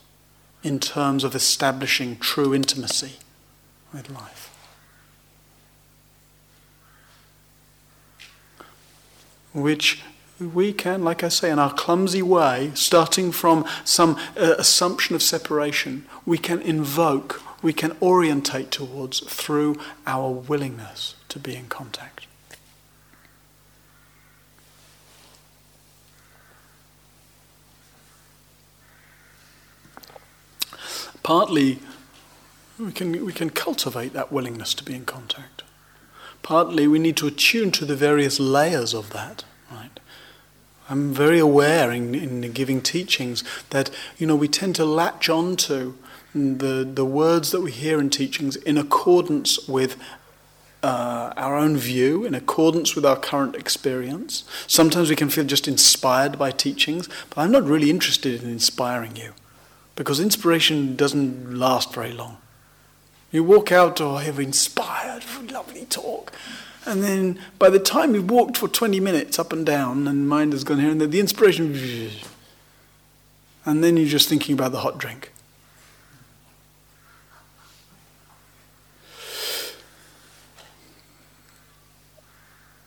in 0.62 0.80
terms 0.80 1.24
of 1.24 1.34
establishing 1.34 2.16
true 2.16 2.54
intimacy 2.54 3.14
with 3.92 4.10
life. 4.10 4.50
Which 9.52 10.02
we 10.40 10.72
can, 10.72 11.04
like 11.04 11.22
I 11.22 11.28
say, 11.28 11.50
in 11.50 11.58
our 11.58 11.72
clumsy 11.72 12.22
way, 12.22 12.72
starting 12.74 13.30
from 13.30 13.64
some 13.84 14.18
uh, 14.36 14.54
assumption 14.58 15.14
of 15.14 15.22
separation, 15.22 16.06
we 16.26 16.38
can 16.38 16.60
invoke, 16.60 17.40
we 17.62 17.72
can 17.72 17.96
orientate 18.02 18.70
towards 18.70 19.20
through 19.20 19.76
our 20.06 20.30
willingness 20.30 21.14
to 21.28 21.38
be 21.38 21.54
in 21.54 21.66
contact. 21.66 22.26
Partly, 31.24 31.78
we 32.78 32.92
can, 32.92 33.24
we 33.24 33.32
can 33.32 33.48
cultivate 33.48 34.12
that 34.12 34.30
willingness 34.30 34.74
to 34.74 34.84
be 34.84 34.94
in 34.94 35.06
contact. 35.06 35.62
Partly, 36.42 36.86
we 36.86 36.98
need 36.98 37.16
to 37.16 37.26
attune 37.26 37.70
to 37.72 37.86
the 37.86 37.96
various 37.96 38.38
layers 38.38 38.92
of 38.92 39.10
that, 39.14 39.42
right? 39.72 39.98
I'm 40.90 41.14
very 41.14 41.38
aware 41.38 41.90
in, 41.90 42.14
in 42.14 42.52
giving 42.52 42.82
teachings 42.82 43.42
that, 43.70 43.90
you 44.18 44.26
know, 44.26 44.36
we 44.36 44.48
tend 44.48 44.76
to 44.76 44.84
latch 44.84 45.30
on 45.30 45.56
to 45.56 45.96
the, 46.34 46.84
the 46.84 47.06
words 47.06 47.52
that 47.52 47.62
we 47.62 47.72
hear 47.72 47.98
in 47.98 48.10
teachings 48.10 48.56
in 48.56 48.76
accordance 48.76 49.66
with 49.66 49.96
uh, 50.82 51.32
our 51.38 51.56
own 51.56 51.78
view 51.78 52.26
in 52.26 52.34
accordance 52.34 52.94
with 52.94 53.06
our 53.06 53.16
current 53.16 53.56
experience. 53.56 54.44
Sometimes 54.66 55.08
we 55.08 55.16
can 55.16 55.30
feel 55.30 55.44
just 55.44 55.66
inspired 55.66 56.38
by 56.38 56.50
teachings, 56.50 57.08
but 57.30 57.38
I'm 57.38 57.50
not 57.50 57.64
really 57.64 57.88
interested 57.88 58.42
in 58.42 58.50
inspiring 58.50 59.16
you 59.16 59.32
because 59.96 60.20
inspiration 60.20 60.96
doesn't 60.96 61.54
last 61.54 61.92
very 61.92 62.12
long. 62.12 62.38
You 63.30 63.44
walk 63.44 63.72
out, 63.72 64.00
I 64.00 64.22
have 64.22 64.38
inspired, 64.38 65.24
lovely 65.50 65.86
talk. 65.86 66.32
And 66.86 67.02
then 67.02 67.38
by 67.58 67.70
the 67.70 67.78
time 67.78 68.14
you've 68.14 68.30
walked 68.30 68.56
for 68.56 68.68
20 68.68 69.00
minutes 69.00 69.38
up 69.38 69.52
and 69.52 69.64
down 69.64 70.06
and 70.06 70.28
mind 70.28 70.52
has 70.52 70.64
gone 70.64 70.78
here 70.78 70.90
and 70.90 71.00
the 71.00 71.20
inspiration, 71.20 72.10
and 73.64 73.82
then 73.82 73.96
you're 73.96 74.06
just 74.06 74.28
thinking 74.28 74.54
about 74.54 74.72
the 74.72 74.80
hot 74.80 74.98
drink. 74.98 75.32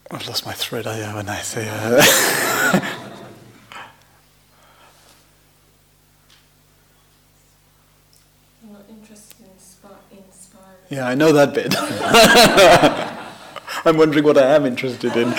I've 0.09 0.25
lost 0.27 0.45
my 0.45 0.53
thread, 0.53 0.87
I 0.87 0.95
have, 0.95 1.27
I 1.27 1.37
say. 1.41 1.67
Uh, 2.49 2.56
Yeah, 10.89 11.05
I 11.05 11.15
know 11.15 11.33
that 11.33 11.53
bit. 11.53 11.75
I'm 13.85 13.97
wondering 13.97 14.23
what 14.23 14.37
I 14.37 14.55
am 14.55 14.65
interested 14.65 15.17
in. 15.17 15.33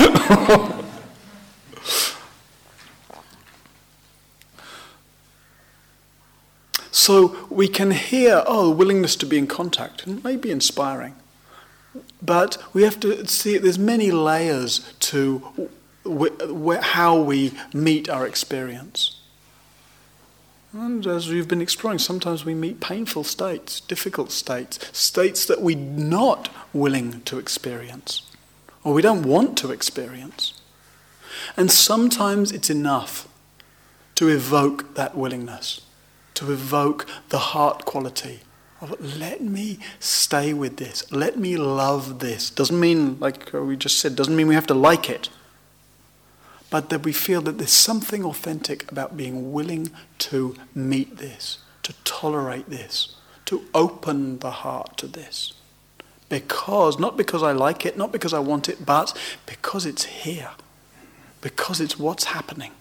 so 6.91 7.47
we 7.49 7.67
can 7.67 7.93
hear, 7.93 8.45
oh, 8.47 8.69
the 8.69 8.77
willingness 8.77 9.17
to 9.17 9.27
be 9.27 9.39
in 9.39 9.47
contact, 9.47 10.07
and 10.07 10.23
may 10.23 10.37
be 10.37 10.51
inspiring. 10.51 11.15
But 12.21 12.59
we 12.75 12.83
have 12.83 13.01
to 13.01 13.27
see 13.27 13.57
there's 13.57 13.79
many 13.79 14.11
layers 14.11 14.93
to 15.01 15.71
how 16.83 17.19
we 17.19 17.55
meet 17.73 18.11
our 18.11 18.27
experience. 18.27 19.18
And 20.73 21.07
as 21.07 21.29
we've 21.29 21.49
been 21.49 21.63
exploring, 21.63 21.99
sometimes 21.99 22.45
we 22.45 22.55
meet 22.55 22.81
painful 22.81 23.25
states, 23.25 23.81
difficult 23.81 24.31
states, 24.31 24.79
states 24.93 25.47
that 25.47 25.63
we're 25.63 25.77
not 25.77 26.51
willing 26.75 27.23
to 27.23 27.39
experience, 27.39 28.23
or 28.85 28.93
we 28.93 29.01
don't 29.01 29.23
want 29.23 29.57
to 29.59 29.71
experience. 29.71 30.61
And 31.57 31.71
sometimes 31.71 32.53
it's 32.53 32.69
enough 32.69 33.29
to 34.17 34.29
evoke 34.29 34.95
that 34.95 35.17
willingness, 35.17 35.81
to 36.35 36.53
evoke 36.53 37.07
the 37.31 37.39
heart 37.39 37.87
quality 37.87 38.41
of 38.81 39.19
let 39.19 39.41
me 39.41 39.79
stay 39.99 40.53
with 40.53 40.77
this, 40.77 41.11
let 41.11 41.39
me 41.39 41.57
love 41.57 42.19
this. 42.19 42.51
Doesn't 42.51 42.79
mean, 42.79 43.19
like 43.19 43.53
we 43.53 43.77
just 43.77 43.99
said, 43.99 44.15
doesn't 44.15 44.37
mean 44.37 44.47
we 44.47 44.55
have 44.55 44.67
to 44.67 44.75
like 44.75 45.09
it 45.09 45.31
but 46.71 46.91
that 46.91 47.05
we 47.05 47.13
feel 47.13 47.41
that 47.43 47.59
there's 47.59 47.71
something 47.71 48.25
authentic 48.25 48.91
about 48.91 49.17
being 49.17 49.53
willing 49.53 49.91
to 50.19 50.55
meet 50.75 51.17
this, 51.17 51.59
to 51.83 51.95
tolerate 52.05 52.69
this, 52.69 53.17
to 53.47 53.65
open 53.75 54.39
the 54.41 54.51
heart 54.51 54.97
to 54.99 55.07
this. 55.07 55.55
Because, 56.29 56.99
not 56.99 57.17
because 57.17 57.43
I 57.43 57.53
like 57.53 57.87
it, 57.87 57.97
not 57.97 58.13
because 58.13 58.35
I 58.35 58.39
want 58.39 58.69
it, 58.69 58.85
but 58.85 59.17
because 59.47 59.87
it's 59.87 60.05
here. 60.05 60.51
Because 61.41 61.81
it's 61.81 61.99
what's 61.99 62.25
happening. 62.25 62.73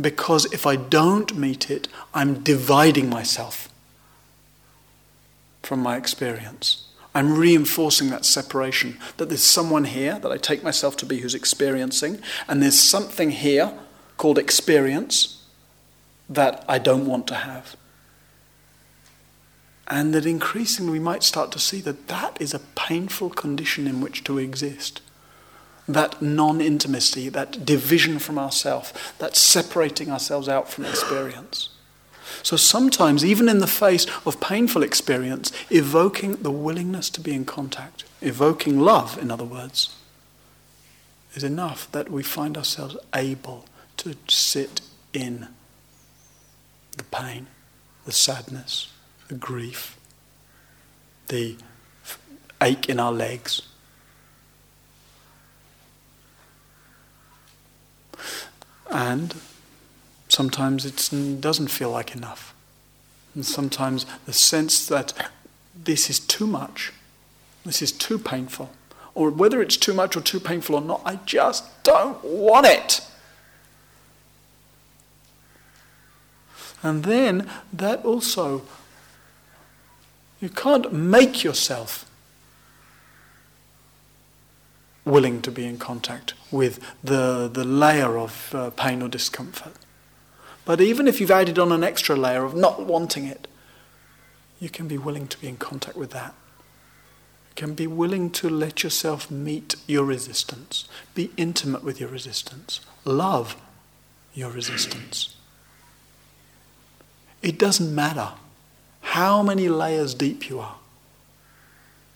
Because 0.00 0.46
if 0.52 0.66
I 0.66 0.76
don't 0.76 1.36
meet 1.36 1.70
it, 1.70 1.88
I'm 2.14 2.42
dividing 2.42 3.10
myself 3.10 3.68
from 5.62 5.80
my 5.80 5.96
experience. 5.96 6.85
I'm 7.16 7.38
reinforcing 7.38 8.10
that 8.10 8.26
separation. 8.26 8.98
That 9.16 9.30
there's 9.30 9.42
someone 9.42 9.84
here 9.84 10.18
that 10.18 10.30
I 10.30 10.36
take 10.36 10.62
myself 10.62 10.98
to 10.98 11.06
be 11.06 11.20
who's 11.20 11.34
experiencing, 11.34 12.20
and 12.46 12.62
there's 12.62 12.78
something 12.78 13.30
here 13.30 13.72
called 14.18 14.36
experience 14.36 15.42
that 16.28 16.62
I 16.68 16.78
don't 16.78 17.06
want 17.06 17.26
to 17.28 17.36
have. 17.36 17.74
And 19.88 20.12
that 20.12 20.26
increasingly 20.26 20.92
we 20.92 20.98
might 20.98 21.22
start 21.22 21.52
to 21.52 21.58
see 21.58 21.80
that 21.80 22.08
that 22.08 22.36
is 22.38 22.52
a 22.52 22.58
painful 22.58 23.30
condition 23.30 23.86
in 23.86 24.02
which 24.02 24.22
to 24.24 24.36
exist. 24.36 25.00
That 25.88 26.20
non 26.20 26.60
intimacy, 26.60 27.30
that 27.30 27.64
division 27.64 28.18
from 28.18 28.38
ourselves, 28.38 28.92
that 29.20 29.36
separating 29.36 30.10
ourselves 30.10 30.50
out 30.50 30.68
from 30.68 30.84
experience. 30.84 31.70
So 32.42 32.56
sometimes, 32.56 33.24
even 33.24 33.48
in 33.48 33.58
the 33.58 33.66
face 33.66 34.06
of 34.24 34.40
painful 34.40 34.82
experience, 34.82 35.52
evoking 35.70 36.36
the 36.36 36.50
willingness 36.50 37.10
to 37.10 37.20
be 37.20 37.34
in 37.34 37.44
contact, 37.44 38.04
evoking 38.20 38.80
love, 38.80 39.18
in 39.18 39.30
other 39.30 39.44
words, 39.44 39.96
is 41.34 41.44
enough 41.44 41.90
that 41.92 42.10
we 42.10 42.22
find 42.22 42.56
ourselves 42.56 42.96
able 43.14 43.66
to 43.98 44.16
sit 44.28 44.80
in 45.12 45.48
the 46.96 47.04
pain, 47.04 47.46
the 48.04 48.12
sadness, 48.12 48.90
the 49.28 49.34
grief, 49.34 49.96
the 51.28 51.56
ache 52.60 52.88
in 52.88 52.98
our 52.98 53.12
legs. 53.12 53.62
And 58.90 59.34
Sometimes 60.36 60.84
it 60.84 61.40
doesn't 61.40 61.68
feel 61.68 61.90
like 61.90 62.14
enough. 62.14 62.54
And 63.34 63.42
sometimes 63.46 64.04
the 64.26 64.34
sense 64.34 64.86
that 64.86 65.14
this 65.74 66.10
is 66.10 66.20
too 66.20 66.46
much, 66.46 66.92
this 67.64 67.80
is 67.80 67.90
too 67.90 68.18
painful, 68.18 68.68
or 69.14 69.30
whether 69.30 69.62
it's 69.62 69.78
too 69.78 69.94
much 69.94 70.14
or 70.14 70.20
too 70.20 70.38
painful 70.38 70.74
or 70.74 70.82
not, 70.82 71.00
I 71.06 71.20
just 71.24 71.64
don't 71.84 72.22
want 72.22 72.66
it. 72.66 73.00
And 76.82 77.04
then 77.04 77.48
that 77.72 78.04
also, 78.04 78.60
you 80.42 80.50
can't 80.50 80.92
make 80.92 81.44
yourself 81.44 82.04
willing 85.06 85.40
to 85.40 85.50
be 85.50 85.64
in 85.64 85.78
contact 85.78 86.34
with 86.50 86.78
the, 87.02 87.48
the 87.50 87.64
layer 87.64 88.18
of 88.18 88.54
uh, 88.54 88.68
pain 88.68 89.00
or 89.00 89.08
discomfort. 89.08 89.72
But 90.66 90.80
even 90.80 91.08
if 91.08 91.20
you've 91.20 91.30
added 91.30 91.58
on 91.58 91.72
an 91.72 91.82
extra 91.82 92.16
layer 92.16 92.44
of 92.44 92.54
not 92.54 92.84
wanting 92.84 93.24
it, 93.24 93.46
you 94.60 94.68
can 94.68 94.88
be 94.88 94.98
willing 94.98 95.28
to 95.28 95.38
be 95.38 95.48
in 95.48 95.56
contact 95.56 95.96
with 95.96 96.10
that. 96.10 96.34
You 97.50 97.54
can 97.54 97.74
be 97.74 97.86
willing 97.86 98.30
to 98.30 98.50
let 98.50 98.82
yourself 98.82 99.30
meet 99.30 99.76
your 99.86 100.04
resistance, 100.04 100.88
be 101.14 101.30
intimate 101.36 101.84
with 101.84 102.00
your 102.00 102.10
resistance, 102.10 102.80
love 103.04 103.56
your 104.34 104.50
resistance. 104.50 105.36
It 107.42 107.58
doesn't 107.58 107.94
matter 107.94 108.32
how 109.00 109.42
many 109.42 109.68
layers 109.68 110.14
deep 110.14 110.50
you 110.50 110.58
are. 110.58 110.76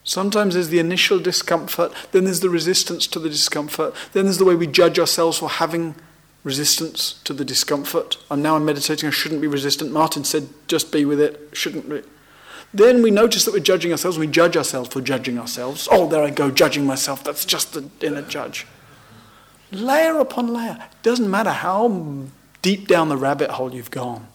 Sometimes 0.03 0.55
there's 0.55 0.71
the 0.71 0.81
initial 0.81 1.21
discomfort, 1.21 1.93
then 2.11 2.25
there's 2.25 2.41
the 2.41 2.51
resistance 2.51 3.07
to 3.07 3.21
the 3.21 3.29
discomfort, 3.29 3.95
then 4.13 4.25
there's 4.25 4.39
the 4.39 4.45
way 4.45 4.57
we 4.57 4.67
judge 4.67 4.99
ourselves 4.99 5.39
for 5.39 5.49
having 5.49 5.95
resistance 6.43 7.21
to 7.25 7.33
the 7.33 7.45
discomfort. 7.45 8.17
And 8.31 8.43
now 8.43 8.57
I'm 8.57 8.65
meditating, 8.65 9.09
I 9.09 9.13
shouldn't 9.13 9.41
be 9.41 9.47
resistant. 9.47 9.93
Martin 9.93 10.25
said, 10.25 10.49
just 10.67 10.93
be 10.93 11.05
with 11.05 11.21
it, 11.21 11.51
shouldn't 11.53 11.89
be. 11.89 12.03
Then 12.73 13.03
we 13.03 13.11
notice 13.11 13.45
that 13.45 13.53
we're 13.53 13.61
judging 13.61 13.91
ourselves, 13.91 14.19
we 14.19 14.27
judge 14.27 14.57
ourselves 14.57 14.91
for 14.91 15.01
judging 15.01 15.39
ourselves. 15.39 15.89
Oh, 15.91 16.09
there 16.09 16.23
I 16.23 16.31
go, 16.31 16.51
judging 16.51 16.87
myself. 16.87 17.25
That's 17.25 17.45
just 17.45 17.73
the 17.73 17.89
inner 18.01 18.23
judge. 18.23 18.67
Layer 19.73 20.19
upon 20.19 20.49
layer. 20.49 20.79
It 20.81 21.03
doesn't 21.03 21.31
matter 21.31 21.51
how 21.51 22.27
deep 22.63 22.87
down 22.87 23.09
the 23.09 23.17
rabbit 23.17 23.53
hole 23.53 23.75
you've 23.75 23.91
gone. 23.91 24.29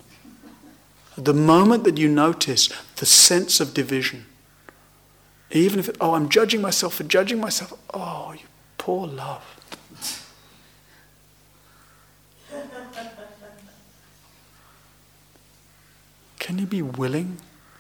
The 1.18 1.34
moment 1.34 1.86
that 1.86 1.98
you 1.98 2.10
notice 2.10 2.70
the 2.98 3.06
sense 3.06 3.62
of 3.62 3.74
division, 3.74 4.26
even 5.52 5.80
if, 5.80 5.88
it, 5.88 5.98
oh, 6.02 6.14
I'm 6.14 6.28
judging 6.28 6.62
myself 6.62 6.96
for 6.96 7.04
judging 7.04 7.40
myself, 7.40 7.74
oh, 7.94 8.34
you 8.34 8.46
poor 8.78 9.08
love. 9.08 9.55
Can 16.46 16.60
you 16.60 16.68
be 16.68 16.84
willing 16.84 17.40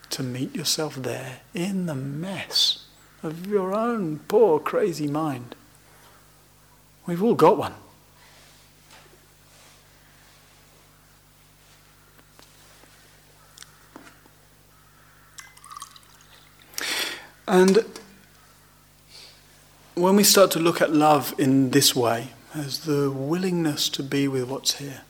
to 0.09 0.23
meet 0.23 0.55
yourself 0.55 0.95
there 0.95 1.41
in 1.53 1.85
the 1.85 1.93
mess 1.93 2.87
of 3.21 3.45
your 3.45 3.75
own 3.75 4.21
poor, 4.27 4.59
crazy 4.59 5.07
mind? 5.07 5.53
We've 7.05 7.21
all 7.21 7.35
got 7.35 7.59
one. 7.59 7.75
And 17.47 17.85
when 19.93 20.15
we 20.15 20.23
start 20.23 20.49
to 20.49 20.59
look 20.59 20.81
at 20.81 20.91
love 20.91 21.35
in 21.37 21.69
this 21.69 21.95
way, 21.95 22.29
as 22.55 22.85
the 22.85 23.11
willingness 23.11 23.89
to 23.89 24.01
be 24.01 24.27
with 24.27 24.49
what's 24.49 24.77
here, 24.79 25.03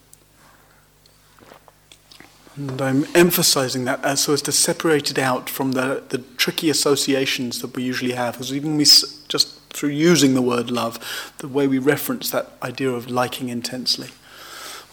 And 2.55 2.81
I'm 2.81 3.05
emphasizing 3.13 3.83
that 3.85 4.03
as 4.03 4.21
so 4.21 4.33
as 4.33 4.41
to 4.43 4.51
separate 4.51 5.11
it 5.11 5.19
out 5.19 5.49
from 5.49 5.73
the, 5.73 6.03
the 6.09 6.19
tricky 6.37 6.69
associations 6.69 7.61
that 7.61 7.75
we 7.75 7.83
usually 7.83 8.13
have. 8.13 8.35
Because 8.35 8.53
even 8.53 8.77
we, 8.77 8.85
just 8.85 9.59
through 9.71 9.89
using 9.89 10.33
the 10.33 10.41
word 10.41 10.71
love, 10.71 11.33
the 11.39 11.47
way 11.47 11.67
we 11.67 11.79
reference 11.79 12.31
that 12.31 12.51
idea 12.63 12.89
of 12.89 13.09
liking 13.09 13.49
intensely. 13.49 14.09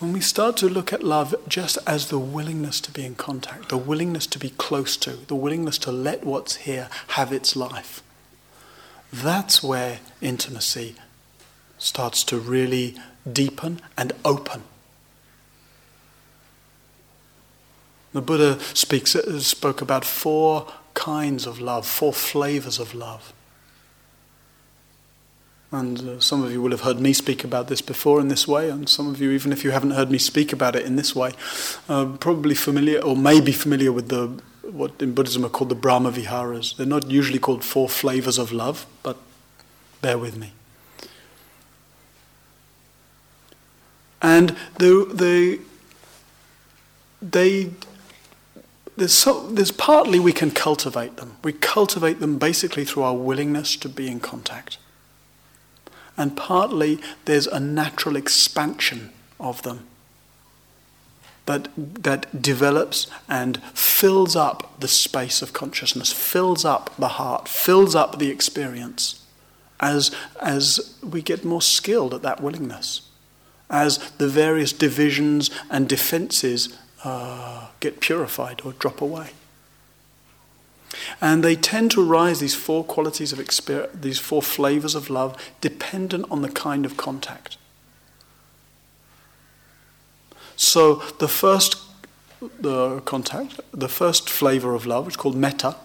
When 0.00 0.12
we 0.12 0.20
start 0.20 0.56
to 0.56 0.68
look 0.68 0.92
at 0.92 1.04
love 1.04 1.32
just 1.46 1.78
as 1.86 2.08
the 2.08 2.18
willingness 2.18 2.80
to 2.80 2.90
be 2.90 3.04
in 3.04 3.14
contact, 3.14 3.68
the 3.68 3.76
willingness 3.76 4.26
to 4.28 4.38
be 4.40 4.50
close 4.50 4.96
to, 4.96 5.10
the 5.10 5.36
willingness 5.36 5.78
to 5.78 5.92
let 5.92 6.24
what's 6.24 6.56
here 6.56 6.88
have 7.08 7.32
its 7.32 7.54
life, 7.54 8.02
that's 9.12 9.62
where 9.62 10.00
intimacy 10.20 10.96
starts 11.78 12.24
to 12.24 12.38
really 12.38 12.96
deepen 13.30 13.80
and 13.96 14.12
open. 14.24 14.64
The 18.12 18.20
Buddha 18.20 18.60
speaks, 18.74 19.12
spoke 19.12 19.80
about 19.80 20.04
four 20.04 20.66
kinds 20.94 21.46
of 21.46 21.60
love, 21.60 21.86
four 21.86 22.12
flavors 22.12 22.78
of 22.78 22.94
love. 22.94 23.32
And 25.70 26.00
uh, 26.00 26.20
some 26.20 26.42
of 26.42 26.52
you 26.52 26.60
will 26.60 26.72
have 26.72 26.82
heard 26.82 27.00
me 27.00 27.14
speak 27.14 27.44
about 27.44 27.68
this 27.68 27.80
before 27.80 28.20
in 28.20 28.28
this 28.28 28.46
way, 28.46 28.68
and 28.68 28.86
some 28.86 29.08
of 29.08 29.22
you, 29.22 29.30
even 29.30 29.52
if 29.52 29.64
you 29.64 29.70
haven't 29.70 29.92
heard 29.92 30.10
me 30.10 30.18
speak 30.18 30.52
about 30.52 30.76
it 30.76 30.84
in 30.84 30.96
this 30.96 31.16
way, 31.16 31.32
uh, 31.88 32.04
probably 32.20 32.54
familiar 32.54 33.00
or 33.00 33.16
may 33.16 33.40
be 33.40 33.52
familiar 33.52 33.90
with 33.90 34.08
the 34.08 34.42
what 34.62 35.02
in 35.02 35.14
Buddhism 35.14 35.44
are 35.44 35.48
called 35.48 35.70
the 35.70 35.74
Brahma 35.74 36.10
Viharas. 36.10 36.74
They're 36.76 36.86
not 36.86 37.10
usually 37.10 37.38
called 37.38 37.64
four 37.64 37.88
flavors 37.88 38.38
of 38.38 38.52
love, 38.52 38.86
but 39.02 39.16
bear 40.00 40.18
with 40.18 40.36
me. 40.36 40.52
And 44.20 44.56
the, 44.78 45.10
the, 45.12 45.60
they, 47.20 47.70
there's, 48.96 49.14
so, 49.14 49.46
there's 49.48 49.70
partly 49.70 50.20
we 50.20 50.32
can 50.32 50.50
cultivate 50.50 51.16
them. 51.16 51.36
We 51.42 51.52
cultivate 51.52 52.20
them 52.20 52.38
basically 52.38 52.84
through 52.84 53.04
our 53.04 53.14
willingness 53.14 53.76
to 53.76 53.88
be 53.88 54.08
in 54.08 54.20
contact 54.20 54.78
and 56.16 56.36
partly 56.36 57.00
there's 57.24 57.46
a 57.46 57.60
natural 57.60 58.16
expansion 58.16 59.10
of 59.40 59.62
them 59.62 59.86
that, 61.46 61.68
that 61.76 62.40
develops 62.40 63.08
and 63.28 63.60
fills 63.74 64.36
up 64.36 64.78
the 64.80 64.88
space 64.88 65.42
of 65.42 65.52
consciousness, 65.52 66.12
fills 66.12 66.64
up 66.64 66.94
the 66.96 67.08
heart, 67.08 67.48
fills 67.48 67.94
up 67.94 68.18
the 68.18 68.30
experience 68.30 69.24
as, 69.80 70.14
as 70.40 70.96
we 71.02 71.20
get 71.20 71.44
more 71.44 71.62
skilled 71.62 72.14
at 72.14 72.22
that 72.22 72.40
willingness, 72.40 73.08
as 73.68 73.98
the 74.18 74.28
various 74.28 74.72
divisions 74.72 75.50
and 75.70 75.88
defenses 75.88 76.78
uh, 77.04 77.68
get 77.80 78.00
purified 78.00 78.62
or 78.64 78.72
drop 78.72 79.00
away. 79.00 79.30
And 81.20 81.42
they 81.42 81.56
tend 81.56 81.90
to 81.92 82.08
arise, 82.08 82.40
these 82.40 82.54
four 82.54 82.84
qualities 82.84 83.32
of 83.32 83.40
experience, 83.40 83.92
these 83.98 84.18
four 84.18 84.42
flavors 84.42 84.94
of 84.94 85.08
love, 85.08 85.36
dependent 85.60 86.26
on 86.30 86.42
the 86.42 86.50
kind 86.50 86.84
of 86.84 86.96
contact. 86.96 87.56
So 90.56 90.96
the 91.18 91.28
first 91.28 91.76
the 92.60 93.00
contact, 93.00 93.60
the 93.72 93.88
first 93.88 94.28
flavor 94.28 94.74
of 94.74 94.86
love, 94.86 95.06
which 95.06 95.14
is 95.14 95.16
called 95.16 95.36
metta 95.36 95.76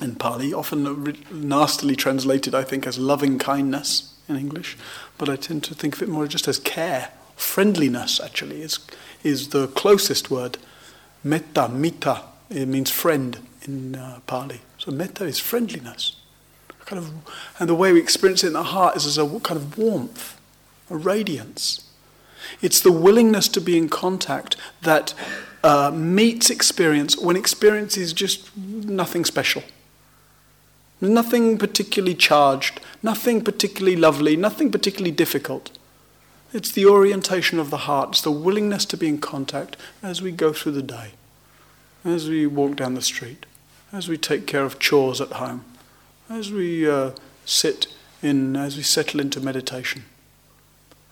in 0.00 0.16
Pali, 0.16 0.52
often 0.52 1.16
nastily 1.30 1.96
translated, 1.96 2.54
I 2.54 2.62
think, 2.62 2.86
as 2.86 2.98
loving 2.98 3.38
kindness 3.38 4.14
in 4.28 4.36
English, 4.36 4.76
but 5.18 5.28
I 5.28 5.36
tend 5.36 5.64
to 5.64 5.74
think 5.74 5.96
of 5.96 6.02
it 6.02 6.08
more 6.08 6.26
just 6.26 6.48
as 6.48 6.58
care. 6.58 7.10
Friendliness, 7.42 8.20
actually, 8.20 8.62
is, 8.62 8.78
is 9.22 9.48
the 9.48 9.66
closest 9.68 10.30
word. 10.30 10.58
Metta, 11.22 11.68
mitta, 11.68 12.22
it 12.48 12.66
means 12.66 12.90
friend 12.90 13.38
in 13.66 13.96
uh, 13.96 14.20
Pali. 14.26 14.60
So 14.78 14.90
metta 14.90 15.24
is 15.24 15.38
friendliness. 15.38 16.16
Kind 16.86 17.02
of, 17.02 17.12
and 17.58 17.68
the 17.68 17.74
way 17.74 17.92
we 17.92 18.00
experience 18.00 18.42
it 18.42 18.48
in 18.48 18.52
the 18.54 18.62
heart 18.62 18.96
is 18.96 19.06
as 19.06 19.18
a 19.18 19.26
kind 19.40 19.60
of 19.60 19.76
warmth, 19.76 20.40
a 20.88 20.96
radiance. 20.96 21.88
It's 22.62 22.80
the 22.80 22.92
willingness 22.92 23.48
to 23.48 23.60
be 23.60 23.76
in 23.76 23.88
contact 23.88 24.56
that 24.82 25.12
uh, 25.62 25.90
meets 25.92 26.48
experience 26.48 27.18
when 27.18 27.36
experience 27.36 27.96
is 27.96 28.12
just 28.12 28.56
nothing 28.56 29.24
special. 29.24 29.62
Nothing 31.00 31.58
particularly 31.58 32.14
charged, 32.14 32.80
nothing 33.02 33.42
particularly 33.42 33.96
lovely, 33.96 34.36
nothing 34.36 34.70
particularly 34.70 35.10
difficult. 35.10 35.76
It's 36.52 36.70
the 36.70 36.86
orientation 36.86 37.58
of 37.58 37.70
the 37.70 37.78
heart, 37.78 38.10
it's 38.10 38.22
the 38.22 38.30
willingness 38.30 38.84
to 38.86 38.96
be 38.96 39.08
in 39.08 39.18
contact 39.18 39.76
as 40.02 40.20
we 40.20 40.32
go 40.32 40.52
through 40.52 40.72
the 40.72 40.82
day, 40.82 41.12
as 42.04 42.28
we 42.28 42.46
walk 42.46 42.76
down 42.76 42.94
the 42.94 43.02
street 43.02 43.46
as 43.92 44.08
we 44.08 44.16
take 44.16 44.46
care 44.46 44.64
of 44.64 44.78
chores 44.78 45.20
at 45.20 45.32
home, 45.32 45.64
as 46.30 46.50
we 46.50 46.88
uh, 46.88 47.10
sit 47.44 47.88
in, 48.22 48.56
as 48.56 48.76
we 48.76 48.82
settle 48.82 49.20
into 49.20 49.40
meditation. 49.40 50.04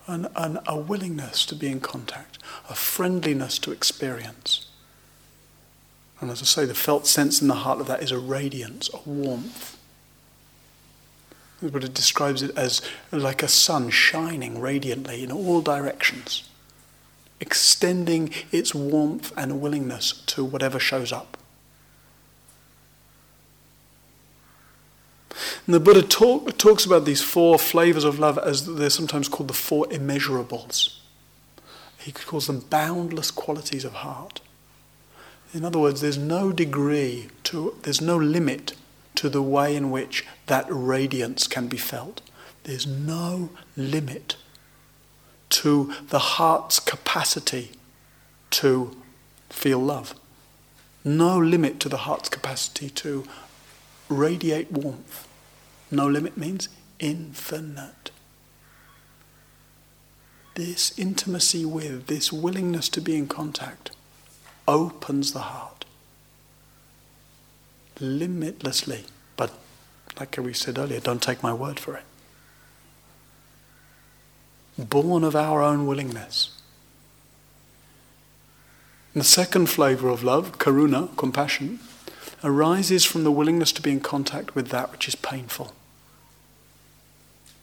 And, 0.07 0.27
a 0.67 0.77
willingness 0.77 1.47
to 1.47 1.55
be 1.55 1.69
in 1.69 1.79
contact, 1.79 2.39
a 2.69 2.75
friendliness 2.75 3.61
to 3.61 3.71
experience. 3.71 4.67
And 6.21 6.33
as 6.33 6.43
I 6.43 6.47
say, 6.47 6.65
the 6.65 6.75
felt 6.75 7.07
sense 7.07 7.41
in 7.41 7.47
the 7.47 7.55
heart 7.55 7.81
of 7.81 7.87
that 7.87 8.03
is 8.03 8.11
a 8.11 8.19
radiance, 8.19 8.91
a 8.93 9.09
warmth. 9.09 9.79
But 11.63 11.85
it 11.85 11.95
describes 11.95 12.43
it 12.43 12.57
as 12.57 12.81
like 13.13 13.43
a 13.43 13.49
sun 13.49 13.91
shining 13.91 14.61
radiantly 14.61 15.23
in 15.23 15.31
all 15.31 15.61
directions, 15.61 16.49
extending 17.39 18.33
its 18.51 18.75
warmth 18.75 19.33
and 19.37 19.61
willingness 19.61 20.13
to 20.27 20.45
whatever 20.45 20.79
shows 20.79 21.13
up. 21.13 21.37
And 25.67 25.75
the 25.75 25.81
Buddha 25.81 26.03
talk, 26.03 26.57
talks 26.59 26.85
about 26.85 27.05
these 27.05 27.23
four 27.23 27.59
flavors 27.59 28.05
of 28.05 28.19
love 28.19 28.39
as 28.39 28.75
they're 28.75 28.91
sometimes 28.91 29.29
called 29.29 29.49
the 29.49 29.55
four 29.55 29.87
immeasurables. 29.87 30.97
He 31.99 32.13
calls 32.13 32.47
them 32.47 32.61
boundless 32.71 33.31
qualities 33.31 33.85
of 33.85 33.93
heart. 33.93 34.41
In 35.53 35.65
other 35.65 35.79
words, 35.79 36.01
there's 36.01 36.19
no 36.19 36.53
degree 36.53 37.29
to, 37.45 37.77
there's 37.83 38.01
no 38.01 38.17
limit 38.17 38.73
to 39.17 39.29
the 39.29 39.43
way 39.43 39.77
in 39.77 39.91
which 39.91 40.27
that 40.47 40.67
radiance 40.69 41.47
can 41.47 41.67
be 41.67 41.77
felt. 41.77 42.21
There's 42.65 42.87
no 42.87 43.51
limit 43.77 44.37
to 45.51 45.93
the 46.09 46.19
heart's 46.19 46.79
capacity 46.79 47.73
to 48.51 48.97
feel 49.49 49.79
love. 49.79 50.15
No 51.05 51.39
limit 51.39 51.81
to 51.81 51.89
the 51.89 51.99
heart's 51.99 52.29
capacity 52.29 52.91
to 52.91 53.25
radiate 54.09 54.71
warmth. 54.71 55.27
No 55.91 56.07
limit 56.07 56.37
means 56.37 56.69
infinite. 56.99 58.11
This 60.55 60.97
intimacy 60.99 61.65
with, 61.65 62.07
this 62.07 62.33
willingness 62.33 62.89
to 62.91 63.01
be 63.01 63.17
in 63.17 63.27
contact, 63.29 63.93
opens 64.69 65.33
the 65.33 65.41
heart 65.41 65.80
limitlessly. 68.01 69.05
But, 69.37 69.53
like 70.19 70.37
we 70.39 70.53
said 70.53 70.79
earlier, 70.79 71.01
don't 71.01 71.23
take 71.23 71.43
my 71.43 71.53
word 71.53 71.79
for 71.79 71.97
it. 71.97 72.05
Born 74.79 75.25
of 75.25 75.37
our 75.37 75.63
own 75.63 75.87
willingness. 75.87 76.57
And 79.15 79.23
the 79.23 79.27
second 79.27 79.67
flavor 79.67 80.09
of 80.09 80.23
love, 80.23 80.59
karuna, 80.59 81.17
compassion, 81.17 81.81
arises 82.45 83.05
from 83.05 83.25
the 83.25 83.33
willingness 83.33 83.73
to 83.73 83.83
be 83.83 83.91
in 83.91 84.01
contact 84.01 84.55
with 84.55 84.69
that 84.69 84.93
which 84.93 85.09
is 85.09 85.15
painful. 85.15 85.75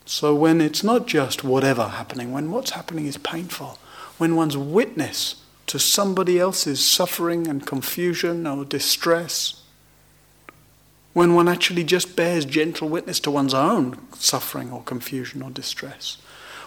So 0.06 0.36
when 0.36 0.62
it's 0.62 0.84
not 0.84 1.08
just 1.08 1.44
whatever 1.44 1.88
happening, 1.88 2.32
when 2.32 2.52
what's 2.52 2.72
happening 2.72 3.08
is 3.08 3.18
painful, 3.18 3.78
when 4.18 4.36
one's 4.36 4.58
witness 4.58 5.44
to 5.68 5.80
somebody 5.80 6.40
else's 6.40 6.84
suffering 6.84 7.48
and 7.48 7.66
confusion 7.66 8.48
or 8.48 8.64
distress, 8.64 9.64
when 11.18 11.34
one 11.34 11.47
actually 11.47 11.84
just 11.84 12.15
bears 12.15 12.45
gentle 12.45 12.88
witness 12.88 13.20
to 13.20 13.32
one's 13.32 13.55
own 13.55 13.97
suffering 14.13 14.72
or 14.72 14.84
confusion 14.84 15.41
or 15.41 15.49
distress, 15.49 16.18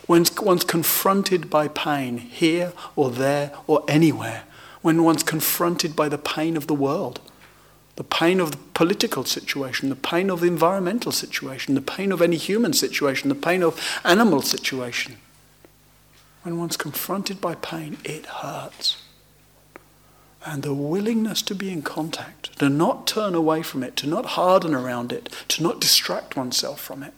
when 0.08 0.24
one's 0.42 0.64
confronted 0.64 1.48
by 1.48 1.68
pain 1.68 2.18
here 2.18 2.72
or 2.96 3.10
there 3.12 3.52
or 3.68 3.84
anywhere, 3.86 4.42
when 4.82 5.04
one's 5.04 5.22
confronted 5.22 5.94
by 5.94 6.08
the 6.08 6.18
pain 6.18 6.56
of 6.56 6.66
the 6.66 6.74
world, 6.74 7.20
the 7.94 8.02
pain 8.02 8.40
of 8.40 8.50
the 8.50 8.56
political 8.74 9.24
situation, 9.24 9.88
the 9.88 9.94
pain 9.94 10.28
of 10.28 10.40
the 10.40 10.48
environmental 10.48 11.12
situation, 11.12 11.76
the 11.76 11.80
pain 11.80 12.10
of 12.10 12.20
any 12.20 12.36
human 12.36 12.72
situation, 12.72 13.28
the 13.28 13.36
pain 13.36 13.62
of 13.62 13.80
animal 14.04 14.42
situation. 14.42 15.18
When 16.42 16.58
one's 16.58 16.76
confronted 16.76 17.40
by 17.40 17.54
pain, 17.54 17.98
it 18.02 18.26
hurts. 18.26 18.96
And 20.44 20.62
the 20.62 20.74
willingness 20.74 21.42
to 21.42 21.54
be 21.54 21.70
in 21.70 21.82
contact, 21.82 22.58
to 22.58 22.68
not 22.68 23.06
turn 23.06 23.34
away 23.34 23.62
from 23.62 23.82
it, 23.82 23.96
to 23.96 24.06
not 24.06 24.26
harden 24.26 24.74
around 24.74 25.12
it, 25.12 25.28
to 25.48 25.62
not 25.62 25.80
distract 25.80 26.36
oneself 26.36 26.80
from 26.80 27.02
it. 27.02 27.12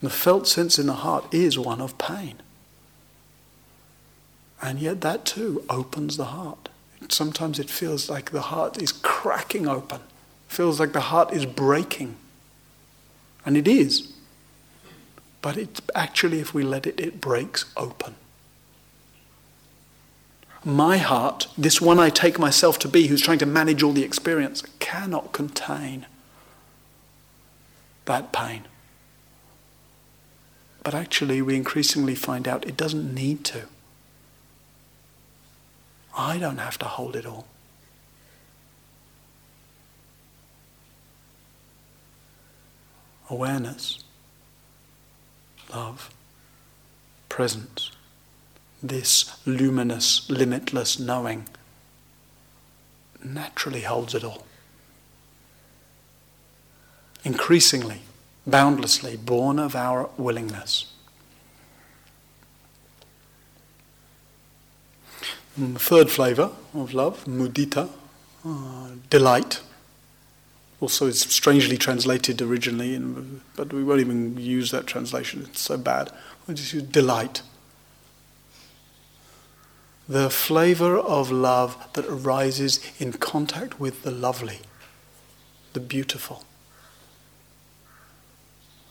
The 0.00 0.10
felt 0.10 0.46
sense 0.46 0.78
in 0.78 0.86
the 0.86 0.92
heart 0.92 1.32
is 1.34 1.58
one 1.58 1.80
of 1.80 1.98
pain. 1.98 2.36
And 4.62 4.78
yet, 4.78 5.00
that 5.00 5.24
too 5.24 5.64
opens 5.68 6.16
the 6.16 6.26
heart. 6.26 6.68
Sometimes 7.08 7.58
it 7.58 7.70
feels 7.70 8.08
like 8.08 8.30
the 8.30 8.42
heart 8.42 8.80
is 8.80 8.92
cracking 8.92 9.66
open, 9.66 10.00
feels 10.48 10.78
like 10.78 10.92
the 10.92 11.00
heart 11.00 11.32
is 11.32 11.46
breaking. 11.46 12.16
And 13.44 13.56
it 13.56 13.66
is. 13.66 14.12
But 15.42 15.56
it 15.56 15.80
actually, 15.94 16.40
if 16.40 16.52
we 16.54 16.62
let 16.62 16.86
it, 16.86 17.00
it 17.00 17.20
breaks 17.20 17.64
open. 17.76 18.16
My 20.64 20.98
heart, 20.98 21.46
this 21.56 21.80
one 21.80 21.98
I 21.98 22.10
take 22.10 22.38
myself 22.38 22.78
to 22.80 22.88
be, 22.88 23.06
who's 23.06 23.22
trying 23.22 23.38
to 23.38 23.46
manage 23.46 23.82
all 23.82 23.92
the 23.92 24.02
experience, 24.02 24.62
cannot 24.80 25.32
contain 25.32 26.06
that 28.06 28.32
pain. 28.32 28.64
But 30.82 30.94
actually, 30.94 31.42
we 31.42 31.54
increasingly 31.54 32.14
find 32.14 32.48
out 32.48 32.66
it 32.66 32.76
doesn't 32.76 33.14
need 33.14 33.44
to. 33.46 33.66
I 36.16 36.38
don't 36.38 36.58
have 36.58 36.78
to 36.78 36.86
hold 36.86 37.14
it 37.14 37.26
all. 37.26 37.46
Awareness, 43.30 44.02
love, 45.72 46.10
presence, 47.28 47.90
this 48.82 49.38
luminous, 49.46 50.28
limitless 50.30 50.98
knowing 50.98 51.46
naturally 53.22 53.82
holds 53.82 54.14
it 54.14 54.24
all. 54.24 54.46
Increasingly, 57.24 58.02
boundlessly, 58.46 59.16
born 59.16 59.58
of 59.58 59.74
our 59.74 60.08
willingness. 60.16 60.92
The 65.56 65.78
third 65.78 66.10
flavor 66.10 66.52
of 66.72 66.94
love, 66.94 67.24
mudita, 67.24 67.90
uh, 68.46 68.90
delight. 69.10 69.60
Also, 70.80 71.06
is 71.06 71.20
strangely 71.20 71.76
translated 71.76 72.40
originally, 72.40 72.94
in, 72.94 73.40
but 73.56 73.72
we 73.72 73.82
won't 73.82 74.00
even 74.00 74.38
use 74.38 74.70
that 74.70 74.86
translation. 74.86 75.42
It's 75.50 75.60
so 75.60 75.76
bad. 75.76 76.12
We'll 76.46 76.56
just 76.56 76.72
use 76.72 76.84
delight. 76.84 77.42
The 80.08 80.30
flavor 80.30 80.98
of 80.98 81.30
love 81.30 81.76
that 81.92 82.06
arises 82.06 82.80
in 82.98 83.12
contact 83.12 83.78
with 83.78 84.04
the 84.04 84.10
lovely, 84.10 84.60
the 85.74 85.80
beautiful. 85.80 86.44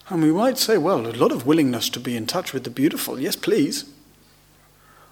And 0.10 0.22
we 0.22 0.32
might 0.32 0.60
say, 0.60 0.78
well, 0.78 1.08
a 1.08 1.10
lot 1.10 1.32
of 1.32 1.46
willingness 1.46 1.90
to 1.90 2.00
be 2.00 2.16
in 2.16 2.28
touch 2.28 2.54
with 2.54 2.64
the 2.66 2.70
beautiful. 2.70 3.20
Yes, 3.20 3.36
please. 3.36 3.86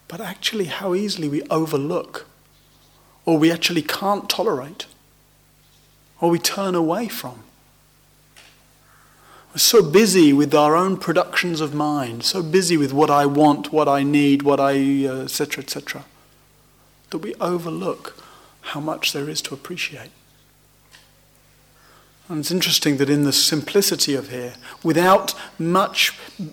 But 0.07 0.21
actually, 0.21 0.65
how 0.65 0.93
easily 0.93 1.27
we 1.27 1.41
overlook, 1.49 2.27
or 3.25 3.39
we 3.39 3.51
actually 3.51 3.81
can't 3.81 4.29
tolerate, 4.29 4.85
or 6.21 6.29
we 6.29 6.37
turn 6.37 6.75
away 6.75 7.07
from. 7.07 7.43
We're 9.55 9.59
so 9.59 9.89
busy 9.89 10.33
with 10.33 10.53
our 10.53 10.75
own 10.75 10.97
productions 10.97 11.61
of 11.61 11.73
mind, 11.73 12.23
so 12.23 12.43
busy 12.43 12.75
with 12.75 12.91
what 12.91 13.09
I 13.09 13.25
want, 13.25 13.71
what 13.71 13.87
I 13.87 14.03
need, 14.03 14.41
what 14.41 14.59
I, 14.59 14.73
etc., 14.73 15.61
uh, 15.61 15.63
etc., 15.63 16.01
et 16.01 17.11
that 17.11 17.17
we 17.19 17.35
overlook 17.35 18.21
how 18.73 18.81
much 18.81 19.13
there 19.13 19.29
is 19.29 19.41
to 19.43 19.53
appreciate. 19.53 20.09
And 22.27 22.39
it's 22.39 22.51
interesting 22.51 22.97
that 22.97 23.09
in 23.09 23.23
the 23.23 23.31
simplicity 23.31 24.13
of 24.13 24.29
here, 24.29 24.55
without 24.83 25.33
much 25.57 26.11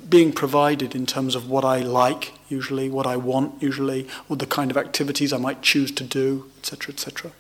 being 0.09 0.30
provided 0.32 0.94
in 0.94 1.05
terms 1.05 1.34
of 1.34 1.50
what 1.50 1.64
I 1.64 1.80
like, 1.80 2.34
usually, 2.48 2.88
what 2.88 3.09
I 3.09 3.16
want, 3.16 3.61
usually, 3.61 4.07
or 4.28 4.36
the 4.36 4.46
kind 4.46 4.70
of 4.70 4.76
activities 4.76 5.32
I 5.32 5.38
might 5.38 5.61
choose 5.61 5.90
to 5.90 6.05
do, 6.05 6.48
etc., 6.59 6.94
etc., 6.94 7.32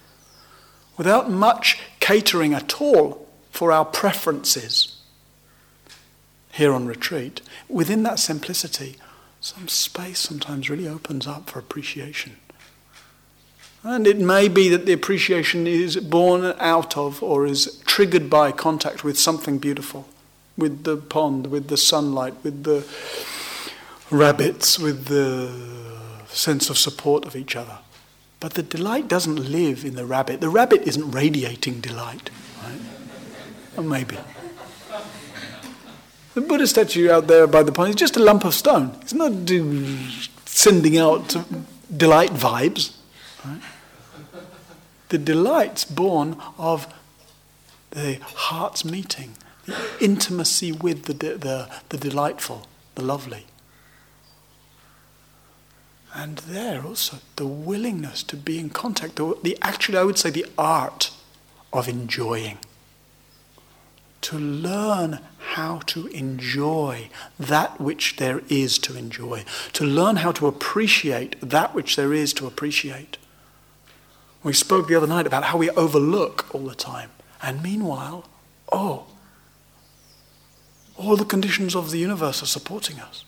without 0.98 1.30
much 1.30 1.78
catering 2.00 2.52
at 2.52 2.80
all 2.80 3.28
for 3.52 3.70
our 3.70 3.84
preferences 3.84 4.98
here 6.52 6.72
on 6.72 6.86
retreat, 6.86 7.40
within 7.68 8.02
that 8.04 8.18
simplicity, 8.18 8.96
some 9.40 9.66
space 9.68 10.20
sometimes 10.20 10.70
really 10.70 10.86
opens 10.86 11.26
up 11.26 11.50
for 11.50 11.58
appreciation. 11.58 12.36
And 13.82 14.06
it 14.06 14.18
may 14.18 14.46
be 14.46 14.68
that 14.68 14.86
the 14.86 14.92
appreciation 14.92 15.66
is 15.66 15.96
born 15.96 16.54
out 16.60 16.96
of 16.96 17.20
or 17.22 17.46
is 17.46 17.82
triggered 17.84 18.30
by 18.30 18.52
contact 18.52 19.02
with 19.02 19.18
something 19.18 19.58
beautiful, 19.58 20.06
with 20.56 20.84
the 20.84 20.96
pond, 20.96 21.48
with 21.48 21.66
the 21.66 21.76
sunlight, 21.76 22.34
with 22.44 22.62
the 22.62 22.86
rabbits, 24.10 24.78
with 24.78 25.06
the 25.06 25.50
sense 26.28 26.70
of 26.70 26.78
support 26.78 27.24
of 27.24 27.34
each 27.34 27.56
other. 27.56 27.78
But 28.38 28.54
the 28.54 28.62
delight 28.62 29.08
doesn't 29.08 29.50
live 29.50 29.84
in 29.84 29.96
the 29.96 30.06
rabbit. 30.06 30.40
The 30.40 30.48
rabbit 30.48 30.82
isn't 30.82 31.10
radiating 31.10 31.80
delight, 31.80 32.30
right? 32.62 32.80
Or 33.76 33.82
maybe. 33.82 34.18
The 36.34 36.40
Buddha 36.40 36.66
statue 36.66 37.10
out 37.10 37.26
there 37.26 37.46
by 37.46 37.62
the 37.62 37.72
pond 37.72 37.90
is 37.90 37.96
just 37.96 38.16
a 38.16 38.20
lump 38.20 38.44
of 38.44 38.54
stone. 38.54 38.96
It's 39.02 39.12
not 39.12 39.32
sending 40.46 40.96
out 40.96 41.36
delight 41.94 42.30
vibes. 42.30 42.96
Right? 43.44 43.60
The 45.10 45.18
delight's 45.18 45.84
born 45.84 46.38
of 46.56 46.92
the 47.90 48.18
heart's 48.22 48.82
meeting, 48.82 49.36
the 49.66 49.76
intimacy 50.00 50.72
with 50.72 51.04
the, 51.04 51.12
the, 51.12 51.70
the 51.90 51.98
delightful, 51.98 52.66
the 52.94 53.02
lovely. 53.02 53.44
And 56.14 56.38
there 56.38 56.82
also, 56.82 57.18
the 57.36 57.46
willingness 57.46 58.22
to 58.24 58.36
be 58.36 58.58
in 58.58 58.70
contact, 58.70 59.16
the, 59.16 59.36
the 59.42 59.58
actually, 59.60 59.98
I 59.98 60.04
would 60.04 60.18
say, 60.18 60.30
the 60.30 60.46
art 60.56 61.10
of 61.72 61.88
enjoying. 61.88 62.58
To 64.22 64.38
learn 64.38 65.20
how 65.38 65.80
to 65.86 66.06
enjoy 66.08 67.10
that 67.38 67.80
which 67.80 68.16
there 68.16 68.40
is 68.48 68.78
to 68.80 68.96
enjoy, 68.96 69.44
to 69.74 69.84
learn 69.84 70.16
how 70.16 70.32
to 70.32 70.46
appreciate 70.46 71.36
that 71.40 71.74
which 71.74 71.96
there 71.96 72.12
is 72.12 72.32
to 72.34 72.46
appreciate. 72.46 73.18
We 74.42 74.52
spoke 74.52 74.88
the 74.88 74.94
other 74.94 75.06
night 75.06 75.26
about 75.26 75.44
how 75.44 75.58
we 75.58 75.70
overlook 75.70 76.52
all 76.54 76.66
the 76.66 76.74
time. 76.74 77.10
And 77.42 77.62
meanwhile, 77.62 78.28
oh, 78.72 79.06
all 80.96 81.16
the 81.16 81.24
conditions 81.24 81.74
of 81.74 81.90
the 81.90 81.98
universe 81.98 82.42
are 82.42 82.46
supporting 82.46 83.00
us. 83.00 83.24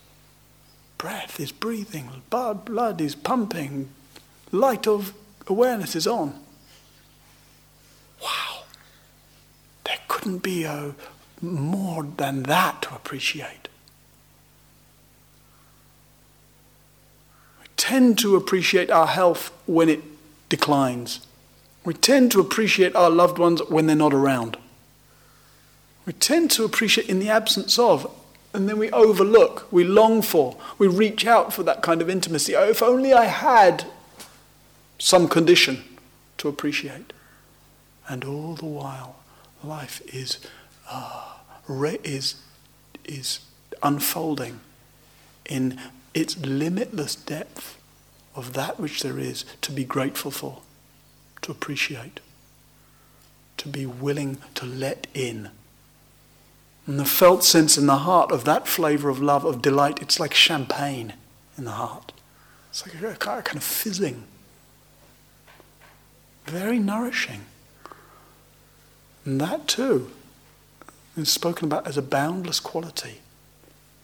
Breath 0.98 1.40
is 1.40 1.52
breathing, 1.52 2.22
blood, 2.30 3.00
is 3.00 3.14
pumping, 3.14 3.90
light 4.52 4.86
of 4.86 5.12
awareness 5.48 5.96
is 5.96 6.06
on. 6.06 6.40
Wow. 8.22 8.62
There 9.84 9.98
couldn't 10.24 10.42
be 10.42 10.64
a, 10.64 10.94
more 11.42 12.02
than 12.02 12.44
that 12.44 12.80
to 12.80 12.94
appreciate. 12.94 13.68
We 17.60 17.66
tend 17.76 18.18
to 18.20 18.34
appreciate 18.34 18.90
our 18.90 19.06
health 19.06 19.52
when 19.66 19.90
it 19.90 20.00
declines. 20.48 21.26
We 21.84 21.92
tend 21.92 22.32
to 22.32 22.40
appreciate 22.40 22.96
our 22.96 23.10
loved 23.10 23.36
ones 23.36 23.60
when 23.68 23.86
they're 23.86 23.94
not 23.94 24.14
around. 24.14 24.56
We 26.06 26.14
tend 26.14 26.50
to 26.52 26.64
appreciate 26.64 27.10
in 27.10 27.18
the 27.18 27.28
absence 27.28 27.78
of, 27.78 28.10
and 28.54 28.66
then 28.66 28.78
we 28.78 28.90
overlook, 28.92 29.70
we 29.70 29.84
long 29.84 30.22
for, 30.22 30.56
we 30.78 30.86
reach 30.86 31.26
out 31.26 31.52
for 31.52 31.62
that 31.64 31.82
kind 31.82 32.00
of 32.00 32.08
intimacy. 32.08 32.56
Oh, 32.56 32.66
if 32.66 32.82
only 32.82 33.12
I 33.12 33.26
had 33.26 33.84
some 34.98 35.28
condition 35.28 35.84
to 36.38 36.48
appreciate. 36.48 37.12
And 38.08 38.24
all 38.24 38.54
the 38.54 38.64
while, 38.64 39.16
life 39.64 40.00
is, 40.12 40.38
uh, 40.88 41.34
is, 41.68 42.36
is 43.04 43.40
unfolding 43.82 44.60
in 45.46 45.80
its 46.14 46.38
limitless 46.38 47.14
depth 47.14 47.78
of 48.34 48.52
that 48.54 48.78
which 48.80 49.02
there 49.02 49.18
is 49.18 49.44
to 49.60 49.72
be 49.72 49.84
grateful 49.84 50.30
for, 50.30 50.60
to 51.42 51.52
appreciate, 51.52 52.20
to 53.56 53.68
be 53.68 53.86
willing 53.86 54.38
to 54.54 54.66
let 54.66 55.06
in. 55.14 55.50
And 56.86 56.98
the 56.98 57.04
felt 57.04 57.44
sense 57.44 57.78
in 57.78 57.86
the 57.86 57.98
heart 57.98 58.30
of 58.30 58.44
that 58.44 58.68
flavor 58.68 59.08
of 59.08 59.22
love, 59.22 59.44
of 59.44 59.62
delight, 59.62 60.02
it's 60.02 60.20
like 60.20 60.34
champagne 60.34 61.14
in 61.56 61.64
the 61.64 61.72
heart. 61.72 62.12
It's 62.70 62.86
like 62.86 63.00
a 63.00 63.14
kind 63.16 63.56
of 63.56 63.62
fizzing. 63.62 64.24
Very 66.46 66.78
nourishing. 66.78 67.42
And 69.24 69.40
that 69.40 69.66
too 69.66 70.10
is 71.16 71.30
spoken 71.30 71.66
about 71.66 71.86
as 71.86 71.96
a 71.96 72.02
boundless 72.02 72.60
quality. 72.60 73.20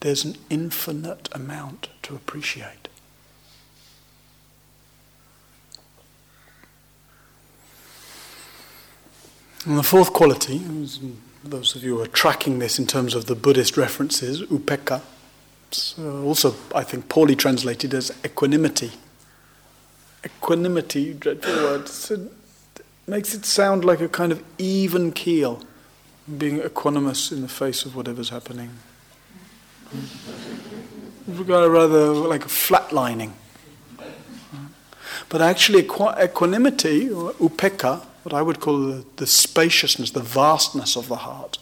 There's 0.00 0.24
an 0.24 0.36
infinite 0.48 1.28
amount 1.32 1.88
to 2.02 2.14
appreciate. 2.14 2.88
And 9.66 9.76
the 9.76 9.82
fourth 9.82 10.14
quality, 10.14 10.58
those 11.44 11.76
of 11.76 11.84
you 11.84 11.96
who 11.96 12.02
are 12.02 12.06
tracking 12.06 12.60
this 12.60 12.78
in 12.78 12.86
terms 12.86 13.14
of 13.14 13.26
the 13.26 13.34
Buddhist 13.34 13.76
references, 13.76 14.42
upekkha, 14.42 15.02
uh, 15.98 16.22
also 16.22 16.54
I 16.74 16.82
think 16.82 17.08
poorly 17.10 17.36
translated 17.36 17.92
as 17.92 18.10
equanimity. 18.24 18.92
equanimity, 20.24 21.14
dreadful 21.14 21.54
word, 21.54 21.88
makes 23.07 23.34
it 23.34 23.44
sound 23.44 23.84
like 23.84 24.01
a 24.01 24.09
kind 24.09 24.32
of 24.32 24.42
even 24.59 25.12
keel, 25.12 25.61
being 26.38 26.61
equanimous 26.61 27.32
in 27.32 27.42
the 27.42 27.48
face 27.48 27.84
of 27.84 27.96
whatever's 27.96 28.28
happening. 28.30 28.70
We've 31.26 31.46
got 31.46 31.64
a 31.64 31.70
rather 31.70 32.07
like 32.12 32.44
a 32.44 32.48
flatlining. 32.48 33.32
But 35.28 35.42
actually, 35.42 35.80
equanimity, 35.80 37.11
or 37.11 37.32
upekkha, 37.34 38.05
what 38.22 38.34
I 38.34 38.42
would 38.42 38.61
call 38.61 38.78
the, 38.80 39.05
the 39.16 39.26
spaciousness, 39.26 40.11
the 40.11 40.20
vastness 40.20 40.96
of 40.96 41.09
the 41.09 41.16
heart, 41.16 41.59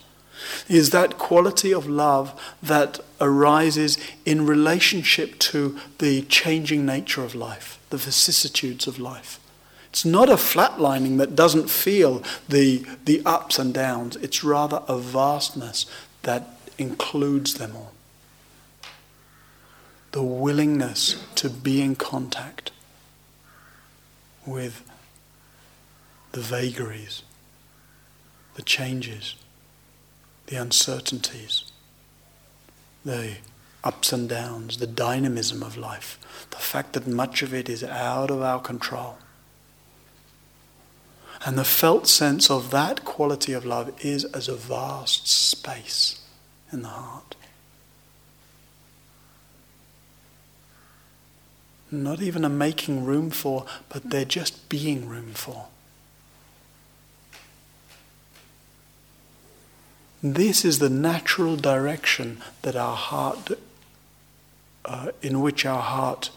is 0.69 0.91
that 0.91 1.19
quality 1.19 1.73
of 1.73 1.87
love 1.87 2.39
that 2.63 3.01
arises 3.21 3.99
in 4.25 4.47
relationship 4.47 5.39
to 5.39 5.79
the 5.99 6.23
changing 6.23 6.87
nature 6.87 7.23
of 7.23 7.35
life, 7.35 7.79
the 7.91 7.97
vicissitudes 7.97 8.87
of 8.87 8.99
life. 8.99 9.39
It's 9.99 10.05
not 10.05 10.31
a 10.31 10.35
flatlining 10.35 11.19
that 11.19 11.35
doesn't 11.35 11.69
feel 11.69 12.23
the, 12.49 12.87
the 13.05 13.21
ups 13.27 13.59
and 13.59 13.75
downs, 13.75 14.15
it's 14.15 14.45
rather 14.45 14.81
a 14.87 14.97
vastness 14.97 15.87
that 16.23 16.57
includes 16.79 17.55
them 17.55 17.75
all. 17.75 17.93
The 20.13 20.23
willingness 20.23 21.21
to 21.35 21.51
be 21.51 21.83
in 21.83 21.97
contact 21.97 22.71
with 24.47 24.89
the 26.31 26.43
vagaries, 26.43 27.25
the 28.55 28.63
changes, 28.63 29.35
the 30.47 30.55
uncertainties, 30.55 31.65
the 33.05 33.39
ups 33.83 34.13
and 34.13 34.29
downs, 34.29 34.79
the 34.79 34.87
dynamism 34.87 35.61
of 35.61 35.77
life, 35.77 36.21
the 36.51 36.59
fact 36.59 36.93
that 36.93 37.09
much 37.09 37.43
of 37.43 37.53
it 37.53 37.69
is 37.69 37.83
out 37.83 38.31
of 38.31 38.41
our 38.41 38.61
control. 38.61 39.19
And 41.45 41.57
the 41.57 41.65
felt 41.65 42.07
sense 42.07 42.51
of 42.51 42.71
that 42.71 43.05
quality 43.05 43.53
of 43.53 43.65
love 43.65 43.93
is 44.05 44.25
as 44.27 44.49
a 44.49 44.57
vast 44.57 45.29
space 45.29 46.21
in 46.73 46.83
the 46.83 46.89
heart. 46.89 47.37
Not 51.91 52.21
even 52.21 52.45
a 52.45 52.51
making 52.51 53.05
room 53.05 53.31
for, 53.31 53.65
but 53.89 54.11
they're 54.11 54.25
just 54.25 54.69
being 54.69 55.09
room 55.09 55.33
for. 55.33 55.67
This 60.23 60.65
is 60.65 60.81
the 60.81 60.91
natural 60.91 61.57
direction 61.57 62.43
that 62.63 62.75
our 62.75 62.97
heart, 62.97 63.53
uh, 64.85 65.13
in 65.23 65.41
which 65.41 65.65
our 65.65 65.81
heart 65.81 66.31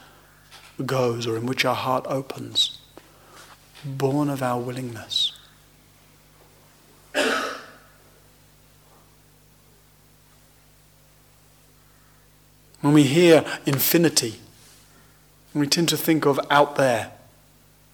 goes 0.85 1.25
or 1.25 1.35
in 1.35 1.47
which 1.47 1.65
our 1.65 1.75
heart 1.75 2.05
opens, 2.07 2.77
born 3.85 4.29
of 4.29 4.41
our 4.41 4.59
willingness. 4.59 5.33
When 12.81 12.93
we 12.93 13.03
hear 13.03 13.45
infinity, 13.65 14.39
we 15.53 15.67
tend 15.67 15.89
to 15.89 15.97
think 15.97 16.25
of 16.25 16.39
out 16.49 16.77
there, 16.77 17.11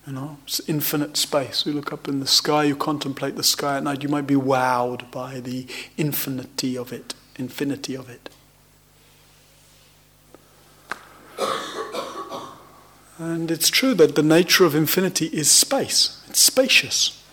you 0.06 0.14
know, 0.14 0.38
infinite 0.68 1.18
space. 1.18 1.66
You 1.66 1.74
look 1.74 1.92
up 1.92 2.08
in 2.08 2.22
the 2.22 2.28
sky, 2.28 2.64
you 2.64 2.76
contemplate 2.76 3.36
the 3.36 3.44
sky 3.44 3.78
at 3.78 3.84
night, 3.84 4.02
you 4.02 4.10
might 4.10 4.28
be 4.28 4.36
wowed 4.36 5.12
by 5.12 5.42
the 5.42 5.68
infinity 5.98 6.78
of 6.78 6.94
it, 6.94 7.16
infinity 7.36 7.96
of 7.96 8.10
it. 8.10 8.30
And 13.18 13.50
it's 13.50 13.70
true 13.70 13.94
that 13.96 14.16
the 14.16 14.24
nature 14.24 14.66
of 14.66 14.76
infinity 14.76 15.28
is 15.28 15.50
space, 15.50 16.24
it's 16.30 16.40
spacious. 16.40 17.24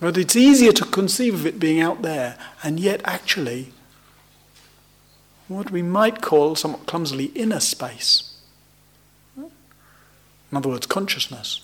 But 0.00 0.16
it's 0.16 0.36
easier 0.36 0.72
to 0.72 0.84
conceive 0.84 1.34
of 1.34 1.46
it 1.46 1.60
being 1.60 1.80
out 1.80 2.02
there, 2.02 2.36
and 2.62 2.80
yet 2.80 3.00
actually, 3.04 3.72
what 5.48 5.70
we 5.70 5.82
might 5.82 6.20
call 6.20 6.56
somewhat 6.56 6.86
clumsily 6.86 7.26
inner 7.26 7.60
space 7.60 8.32
in 10.52 10.58
other 10.58 10.68
words, 10.68 10.86
consciousness. 10.86 11.62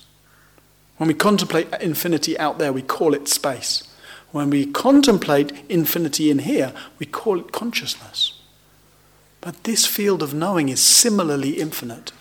When 0.96 1.08
we 1.08 1.14
contemplate 1.14 1.68
infinity 1.80 2.38
out 2.38 2.58
there, 2.58 2.72
we 2.72 2.80
call 2.80 3.12
it 3.12 3.28
space. 3.28 3.82
When 4.32 4.48
we 4.48 4.64
contemplate 4.66 5.52
infinity 5.68 6.30
in 6.30 6.40
here, 6.40 6.72
we 6.98 7.04
call 7.04 7.38
it 7.38 7.52
consciousness. 7.52 8.40
But 9.42 9.64
this 9.64 9.86
field 9.86 10.22
of 10.22 10.34
knowing 10.34 10.70
is 10.70 10.80
similarly 10.80 11.60
infinite. 11.60 12.12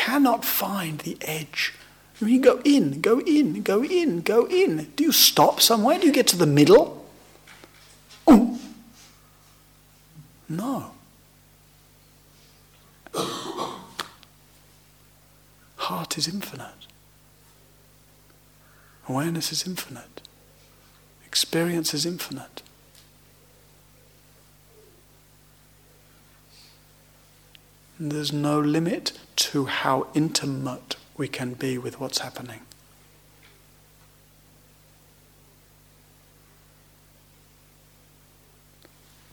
Cannot 0.00 0.46
find 0.46 1.00
the 1.00 1.18
edge. 1.20 1.74
You 2.20 2.40
go 2.40 2.62
in, 2.64 3.02
go 3.02 3.20
in, 3.20 3.60
go 3.60 3.84
in, 3.84 4.22
go 4.22 4.46
in. 4.46 4.90
Do 4.96 5.04
you 5.04 5.12
stop 5.12 5.60
somewhere? 5.60 5.98
Do 5.98 6.06
you 6.06 6.12
get 6.12 6.26
to 6.28 6.38
the 6.38 6.46
middle? 6.46 7.06
Oh. 8.26 8.58
No. 10.48 10.92
heart 15.76 16.16
is 16.16 16.26
infinite. 16.26 16.86
Awareness 19.06 19.52
is 19.52 19.66
infinite. 19.66 20.22
Experience 21.26 21.92
is 21.92 22.06
infinite. 22.06 22.62
And 27.98 28.10
there's 28.10 28.32
no 28.32 28.58
limit 28.58 29.19
to 29.36 29.66
how 29.66 30.08
intimate 30.14 30.96
we 31.16 31.28
can 31.28 31.54
be 31.54 31.78
with 31.78 32.00
what's 32.00 32.18
happening. 32.18 32.60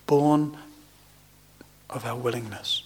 Born 0.06 0.58
of 1.90 2.06
our 2.06 2.16
willingness. 2.16 2.84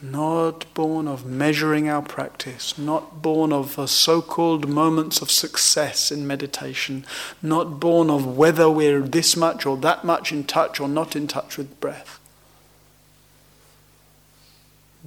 not 0.00 0.72
born 0.74 1.08
of 1.08 1.26
measuring 1.26 1.88
our 1.88 2.02
practice, 2.02 2.78
not 2.78 3.20
born 3.20 3.52
of 3.52 3.74
the 3.74 3.86
so 3.86 4.22
called 4.22 4.68
moments 4.68 5.20
of 5.20 5.30
success 5.30 6.12
in 6.12 6.26
meditation, 6.26 7.04
not 7.42 7.80
born 7.80 8.08
of 8.08 8.36
whether 8.36 8.70
we're 8.70 9.00
this 9.00 9.36
much 9.36 9.66
or 9.66 9.76
that 9.76 10.04
much 10.04 10.30
in 10.30 10.44
touch 10.44 10.78
or 10.78 10.88
not 10.88 11.16
in 11.16 11.26
touch 11.26 11.58
with 11.58 11.80
breath. 11.80 12.17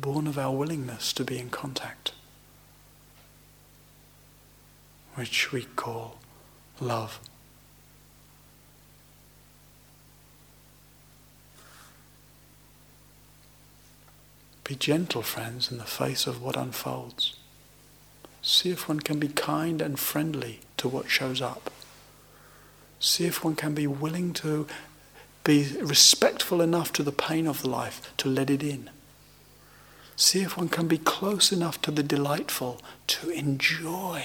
Born 0.01 0.25
of 0.25 0.39
our 0.39 0.51
willingness 0.51 1.13
to 1.13 1.23
be 1.23 1.37
in 1.37 1.51
contact, 1.51 2.13
which 5.13 5.51
we 5.51 5.65
call 5.75 6.17
love. 6.79 7.19
Be 14.63 14.73
gentle, 14.73 15.21
friends, 15.21 15.71
in 15.71 15.77
the 15.77 15.83
face 15.83 16.25
of 16.25 16.41
what 16.41 16.57
unfolds. 16.57 17.35
See 18.41 18.71
if 18.71 18.89
one 18.89 19.01
can 19.01 19.19
be 19.19 19.27
kind 19.27 19.83
and 19.83 19.99
friendly 19.99 20.61
to 20.77 20.87
what 20.87 21.11
shows 21.11 21.43
up. 21.43 21.69
See 22.99 23.25
if 23.25 23.43
one 23.43 23.55
can 23.55 23.75
be 23.75 23.85
willing 23.85 24.33
to 24.33 24.65
be 25.43 25.77
respectful 25.79 26.59
enough 26.59 26.91
to 26.93 27.03
the 27.03 27.11
pain 27.11 27.45
of 27.45 27.63
life 27.63 28.11
to 28.17 28.27
let 28.27 28.49
it 28.49 28.63
in. 28.63 28.89
See 30.21 30.43
if 30.43 30.55
one 30.55 30.69
can 30.69 30.87
be 30.87 30.99
close 30.99 31.51
enough 31.51 31.81
to 31.81 31.89
the 31.89 32.03
delightful 32.03 32.79
to 33.07 33.31
enjoy 33.31 34.23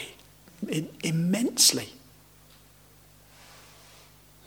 it 0.68 0.92
immensely. 1.02 1.94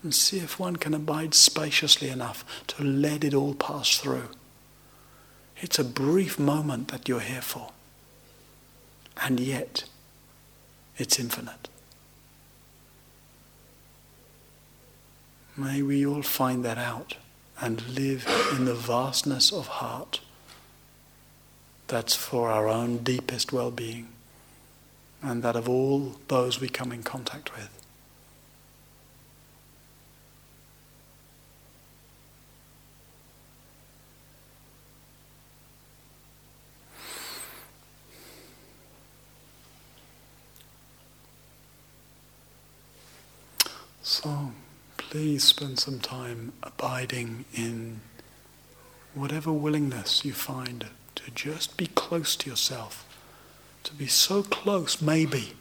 And 0.04 0.14
see 0.14 0.38
if 0.38 0.60
one 0.60 0.76
can 0.76 0.94
abide 0.94 1.34
spaciously 1.34 2.10
enough 2.10 2.46
to 2.68 2.84
let 2.84 3.24
it 3.24 3.34
all 3.34 3.56
pass 3.56 3.98
through. 3.98 4.30
It's 5.58 5.80
a 5.80 5.84
brief 5.84 6.38
moment 6.38 6.90
that 6.90 7.10
you're 7.10 7.20
here 7.20 7.42
for. 7.42 7.72
And 9.20 9.40
yet, 9.40 9.86
it's 11.00 11.18
infinite. 11.18 11.68
May 15.58 15.82
we 15.82 16.06
all 16.06 16.22
find 16.22 16.64
that 16.64 16.78
out 16.78 17.16
and 17.60 17.82
live 17.90 18.28
in 18.56 18.66
the 18.66 18.76
vastness 18.76 19.52
of 19.52 19.66
heart 19.66 20.20
that's 21.90 22.16
for 22.16 22.52
our 22.52 22.68
own 22.68 23.00
deepest 23.00 23.52
well 23.52 23.72
being 23.72 24.08
and 25.24 25.42
that 25.44 25.56
of 25.56 25.68
all 25.68 26.16
those 26.28 26.62
we 26.62 26.70
come 26.70 26.92
in 26.92 27.02
contact 27.04 27.52
with. 27.56 27.70
So 44.04 44.52
please 44.98 45.44
spend 45.44 45.80
some 45.80 46.00
time 46.00 46.54
abiding 46.62 47.46
in 47.54 48.02
whatever 49.16 49.52
willingness 49.52 50.24
you 50.24 50.34
find 50.34 50.86
to 51.16 51.32
just 51.32 51.78
be 51.78 51.88
close 51.88 52.36
to 52.38 52.50
yourself, 52.50 53.06
to 53.84 53.94
be 53.94 54.08
so 54.08 54.44
close, 54.44 55.02
maybe, 55.02 55.54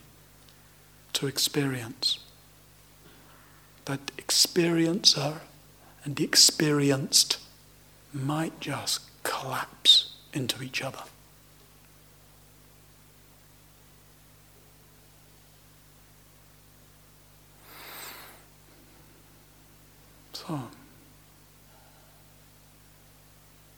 to 1.14 1.26
experience. 1.26 2.18
That 3.86 4.06
experiencer 4.16 5.40
and 6.04 6.16
the 6.16 6.24
experienced 6.24 7.38
might 8.12 8.60
just 8.60 9.00
collapse 9.22 10.14
into 10.32 10.62
each 10.62 10.82
other. 10.82 11.02
So, 20.32 20.68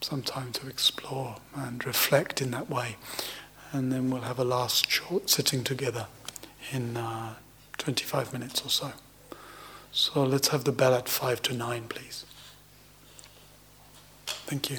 some 0.00 0.22
time 0.22 0.52
to 0.52 0.68
explore 0.68 1.36
and 1.54 1.84
reflect 1.84 2.40
in 2.40 2.50
that 2.52 2.70
way. 2.70 2.96
And 3.72 3.92
then 3.92 4.10
we'll 4.10 4.22
have 4.22 4.38
a 4.38 4.44
last 4.44 4.90
short 4.90 5.30
sitting 5.30 5.62
together 5.62 6.06
in 6.72 6.96
uh, 6.96 7.34
25 7.78 8.32
minutes 8.32 8.64
or 8.64 8.70
so. 8.70 8.92
So 9.92 10.22
let's 10.22 10.48
have 10.48 10.64
the 10.64 10.72
bell 10.72 10.94
at 10.94 11.08
5 11.08 11.42
to 11.42 11.54
9, 11.54 11.84
please. 11.88 12.24
Thank 14.26 14.70
you. 14.70 14.78